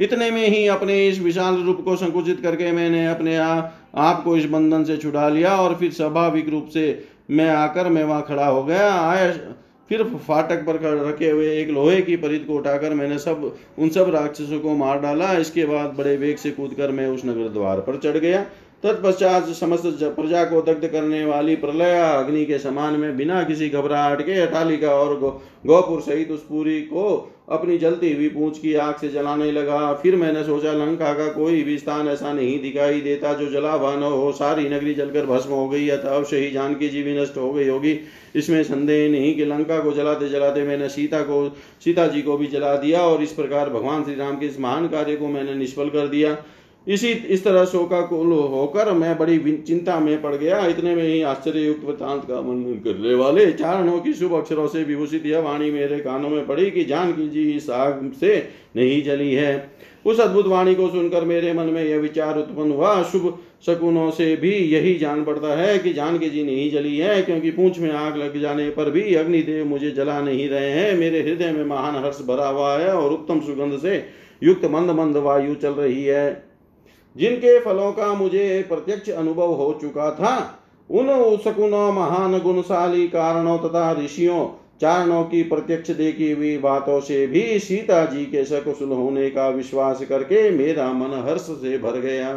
इतने 0.00 0.30
में 0.30 0.46
ही 0.46 0.66
अपने 0.68 1.06
इस 1.08 1.18
विशाल 1.20 1.62
रूप 1.62 1.80
को 1.84 1.96
संकुचित 1.96 2.40
करके 2.40 2.72
मैंने 2.72 3.06
अपने 3.06 3.36
आप 3.36 3.77
आपको 3.94 4.36
इस 4.36 4.44
बंधन 4.46 4.84
से 4.84 4.96
छुड़ा 4.96 5.28
लिया 5.28 5.56
और 5.56 5.74
फिर 5.74 5.92
स्वाभाविक 5.92 6.48
रूप 6.48 6.68
से 6.68 7.06
मैं 7.30 7.48
आकर 7.50 7.88
मैं 7.88 8.04
वहाँ 8.04 8.24
खड़ा 8.28 8.46
हो 8.46 8.62
गया। 8.64 8.92
आया 8.92 9.32
फिर 9.90 10.02
फाटक 10.26 10.64
पर 10.66 10.80
रखे 11.08 11.30
हुए 11.30 11.50
एक 11.52 11.68
लोहे 11.70 12.00
की 12.02 12.16
परित 12.16 12.44
को 12.46 12.54
उठाकर 12.54 12.94
मैंने 12.94 13.18
सब 13.18 13.52
उन 13.78 13.88
सब 13.88 14.10
राक्षसों 14.10 14.58
को 14.60 14.74
मार 14.76 15.00
डाला। 15.00 15.32
इसके 15.34 15.64
बाद 15.66 15.94
बड़े 15.98 16.16
वेग 16.16 16.36
से 16.36 16.50
कूदकर 16.50 16.90
मैं 16.92 17.06
उस 17.08 17.24
नगर 17.24 17.48
द्वार 17.48 17.80
पर 17.80 17.96
चढ़ 17.96 18.16
गया। 18.16 18.42
तत्पश्चात 18.82 19.48
समस्त 19.50 20.02
प्रजा 20.04 20.44
को 20.44 20.60
दग्ध 20.62 20.86
करने 20.88 21.24
वाली 21.24 21.56
प्रलय 21.56 21.98
अग्नि 22.00 22.44
के 22.44 22.58
समान 22.58 22.94
में 22.94 23.16
बिना 23.16 23.42
किसी 23.42 23.68
घबराहट 23.68 24.20
के 24.22 24.40
अटालिका 24.40 24.90
और 24.90 25.18
गो, 25.18 25.30
गौपुर 25.66 26.00
सहित 26.00 26.30
उस 26.30 26.44
पूरी 26.46 26.80
को 26.82 27.34
अपनी 27.48 27.76
जलती 27.78 28.12
हुई 28.12 28.28
पूंछ 28.28 28.58
की 28.58 28.74
आग 28.74 28.94
से 28.94 29.08
जलाने 29.08 29.50
लगा। 29.52 29.92
फिर 29.92 30.16
मैंने 30.16 30.42
सोचा, 30.44 30.72
लंका 30.72 31.12
का 31.12 31.28
कोई 31.32 31.62
भी 31.62 31.76
स्थान 31.78 32.08
ऐसा 32.08 32.32
नहीं 32.32 32.60
दिखाई 32.62 33.00
देता 33.00 33.32
जो 33.34 33.46
जला 33.46 33.72
हुआ 33.72 33.94
न 33.96 34.02
हो। 34.02 34.32
सारी 34.32 34.68
नगरी 34.68 34.94
जलकर 34.94 35.26
भस्म 35.26 35.50
हो 35.50 35.68
गई, 35.68 35.88
अतः 35.88 36.08
अवश्य 36.08 36.36
ही 36.36 36.50
जानकी 36.50 36.88
जी 36.88 37.02
भी 37.02 37.18
नष्ट 37.20 37.36
हो 37.36 37.52
गई 37.52 37.68
होगी। 37.68 37.98
इसमें 38.36 38.62
संदेह 38.62 39.10
नहीं 39.10 39.34
कि 39.34 39.44
लंका 39.44 39.78
को 39.78 39.92
जलाते 39.92 40.28
जलाते 40.28 40.62
मैंने 40.62 40.88
सीता 40.88 41.20
को, 41.22 41.48
सीता 41.84 42.06
जी 42.06 42.22
को 42.22 42.36
भी 42.36 42.46
जला 42.46 42.76
दिया 42.76 43.00
और 43.00 43.22
इस 43.22 43.32
प्रकार 43.32 43.70
भगवान 43.70 44.04
श्री 44.04 44.14
राम 44.14 44.38
के 44.38 44.46
इस 44.46 44.60
महान 44.60 44.88
कार्य 44.88 45.16
को 45.16 45.28
मैंने 45.28 45.54
निष्फल 45.54 45.88
कर 45.88 46.08
दिया। 46.08 46.36
इसी, 46.88 47.08
इस 47.08 47.44
तरह 47.44 47.64
शोका 47.64 48.00
शोकाकुल 48.00 48.32
होकर 48.32 48.92
मैं 48.92 49.18
बड़ी 49.18 49.38
चिंता 49.66 50.00
में 50.00 50.22
पड़ 50.22 50.34
गया। 50.34 50.66
इतने 50.66 50.94
में 50.94 51.02
ही 51.02 51.22
आश्चर्य 51.22 51.70
वृतांत 51.84 52.22
का 52.24 52.40
करने 52.84 53.14
वाले 53.14 53.52
चारणों 53.52 53.98
की 54.00 54.12
शुभ 54.12 54.32
अक्षरों 54.34 54.66
से 54.68 54.84
विभूषित 54.84 55.26
यह 55.26 55.40
वाणी 55.40 55.70
मेरे 55.70 55.98
कानों 55.98 56.28
में 56.28 56.46
पड़ी 56.46 56.70
कि 56.70 56.84
जानकी 56.84 57.28
जी 57.28 57.50
इस 57.52 57.70
आग 57.70 58.12
से 58.20 58.48
नहीं 58.76 59.02
जली 59.02 59.34
है। 59.34 59.70
उस 60.06 60.20
अद्भुत 60.20 60.46
वाणी 60.46 60.74
को 60.74 60.88
सुनकर 60.88 61.24
मेरे 61.24 61.52
मन 61.52 61.64
में 61.64 61.84
यह 61.84 61.98
विचार 61.98 62.38
उत्पन्न 62.38 62.72
हुआ। 62.72 63.02
शुभ 63.02 63.38
शकुनों 63.66 64.10
से 64.10 64.36
भी 64.36 64.50
यही 64.50 64.94
जान 64.94 65.24
पड़ता 65.24 65.56
है 65.58 65.78
कि 65.78 65.92
जानकी 65.92 66.30
जी 66.30 66.44
नहीं 66.44 66.70
जली 66.70 66.96
है, 66.96 67.22
क्योंकि 67.22 67.50
पूंछ 67.50 67.78
में 67.78 67.90
आग 67.90 68.16
लग 68.16 68.40
जाने 68.40 68.70
पर 68.70 68.90
भी 68.90 69.14
अग्निदेव 69.14 69.64
मुझे 69.66 69.90
जला 69.90 70.20
नहीं 70.20 70.48
रहे 70.48 70.70
हैं। 70.70 70.96
मेरे 70.96 71.22
हृदय 71.22 71.52
में 71.52 71.64
महान 71.64 72.04
हर्ष 72.04 72.20
भरा 72.20 72.48
हुआ 72.48 72.76
है 72.78 72.92
और 72.94 73.12
उत्तम 73.12 73.40
सुगंध 73.40 73.78
से 73.78 74.04
युक्त 74.42 74.64
मंद 74.64 74.90
मंद 74.90 75.16
वायु 75.16 75.54
चल 75.54 75.70
रही 75.70 76.04
है। 76.04 76.47
जिनके 77.18 77.58
फलों 77.60 77.92
का 77.92 78.12
मुझे 78.14 78.64
प्रत्यक्ष 78.68 79.10
अनुभव 79.10 79.52
हो 79.52 79.78
चुका 79.80 80.10
था, 80.10 80.58
उन 80.90 81.36
शकुनों 81.36 81.92
महान, 81.92 82.38
गुणशाली 82.38 83.08
कारणों 83.08 83.58
तथा 83.58 83.92
ऋषियों, 83.92 84.46
चारणों 84.80 85.22
की 85.24 85.42
प्रत्यक्ष 85.42 85.90
देखी 85.90 86.30
हुई 86.32 86.58
बातों 86.58 87.00
से 87.00 87.26
भी 87.26 87.58
सीता 87.58 88.04
जी 88.04 88.24
के 88.24 88.44
सकुशल 88.44 88.88
होने 88.88 89.30
का 89.30 89.48
विश्वास 89.48 90.04
करके 90.08 90.50
मेरा 90.50 90.92
मन 90.92 91.28
हर्ष 91.28 91.40
से 91.40 91.78
भर 91.78 91.98
गया। 92.00 92.32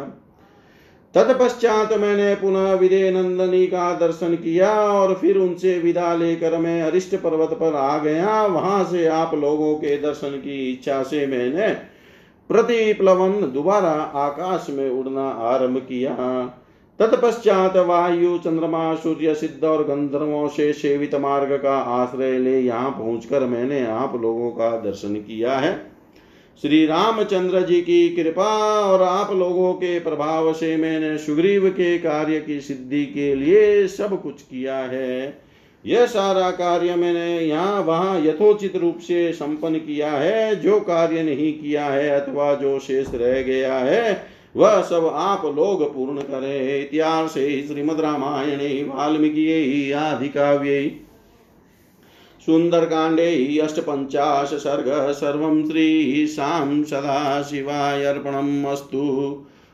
तत्पश्चात 1.14 1.92
मैंने 1.92 2.34
पुनः 2.34 2.72
विदे 2.72 3.10
नंदनी 3.10 3.66
का 3.66 3.92
दर्शन 3.94 4.34
किया 4.34 4.70
और 4.74 5.14
फिर 5.14 5.36
उनसे 5.36 5.78
विदा 5.78 6.14
लेकर 6.14 6.56
मैं 6.58 6.82
अरिष्ट 6.82 7.14
पर्वत 7.16 7.50
पर 7.50 7.74
आ 7.74 7.98
गया। 7.98 8.46
वहाँ 8.46 8.84
से 8.84 9.06
आप 9.06 9.34
लोगों 9.34 9.74
के 9.74 9.96
दर्शन 9.96 10.36
की 10.36 10.72
इच्छा 10.72 11.02
से 11.02 11.26
मैंने 11.26 11.91
प्रतिप्लवन 12.52 13.52
दोबारा 13.52 13.90
आकाश 13.90 14.66
में 14.70 14.90
उड़ना 14.90 15.28
आरंभ 15.28 15.78
किया। 15.78 16.14
तत्पश्चात 16.98 17.76
वायु, 17.76 18.38
चंद्रमा, 18.38 18.94
सूर्य, 18.94 19.34
सिद्ध 19.34 19.64
और 19.64 19.84
गंधर्वों 19.84 20.48
से 20.48 20.72
सेवित 20.72 21.14
मार्ग 21.14 21.52
का 21.52 21.76
आश्रय 21.78 22.38
ले 22.38 22.60
यहाँ 22.60 22.90
पहुंचकर 22.90 23.40
मैंने 23.40 23.86
आप 23.86 24.20
लोगों 24.22 24.50
का 24.50 24.70
दर्शन 24.70 25.14
किया 25.14 25.52
है। 25.52 25.92
श्री 26.62 26.86
रामचंद्र 26.86 27.60
जी 27.60 27.80
की 27.80 28.08
कृपा 28.08 28.80
और 28.80 29.02
आप 29.02 29.32
लोगों 29.32 29.72
के 29.72 30.00
प्रभाव 30.00 30.52
से 30.52 30.76
मैंने 30.76 31.18
सुग्रीव 31.18 31.68
के 31.68 31.98
कार्य 31.98 32.40
की 32.40 32.60
सिद्धि 32.60 33.04
के 33.06 33.34
लिए 33.34 33.86
सब 33.88 34.22
कुछ 34.22 34.42
किया 34.42 34.76
है। 34.76 35.41
यह 35.86 36.06
सारा 36.06 36.50
कार्य 36.50 36.94
मैंने 36.94 37.40
यहाँ 37.40 37.80
वहाँ 37.82 38.20
यथोचित 38.20 38.76
रूप 38.76 38.98
से 38.98 39.32
संपन्न 39.32 39.78
किया 39.78 40.10
है। 40.10 40.60
जो 40.60 40.80
कार्य 40.80 41.22
नहीं 41.22 41.52
किया 41.52 41.84
है 41.84 42.08
अथवा 42.10 42.54
जो 42.54 42.78
शेष 42.78 43.06
रह 43.14 43.42
गया 43.42 43.74
है, 43.74 44.26
वह 44.56 44.82
सब 44.82 45.10
आप 45.14 45.44
लोग 45.44 45.94
पूर्ण 45.94 46.20
करें। 46.20 46.80
इतिहास 46.80 47.30
श्रीमद 47.30 48.00
रामायण, 48.00 48.88
वाल्मीकि 48.88 49.92
आदि 49.92 50.28
काव्य 50.28 50.96
सुंदर 52.46 52.84
कांडे 52.84 53.58
अष्टपंचाश 53.58 54.48
सर्ग। 54.48 55.12
सर्व 55.12 55.68
श्री 55.68 56.26
शाम 56.26 56.82
सदा 56.82 57.42
शिवाय 57.42 58.04
अर्पणम् 58.04 58.64
अस्तु। 58.64 59.02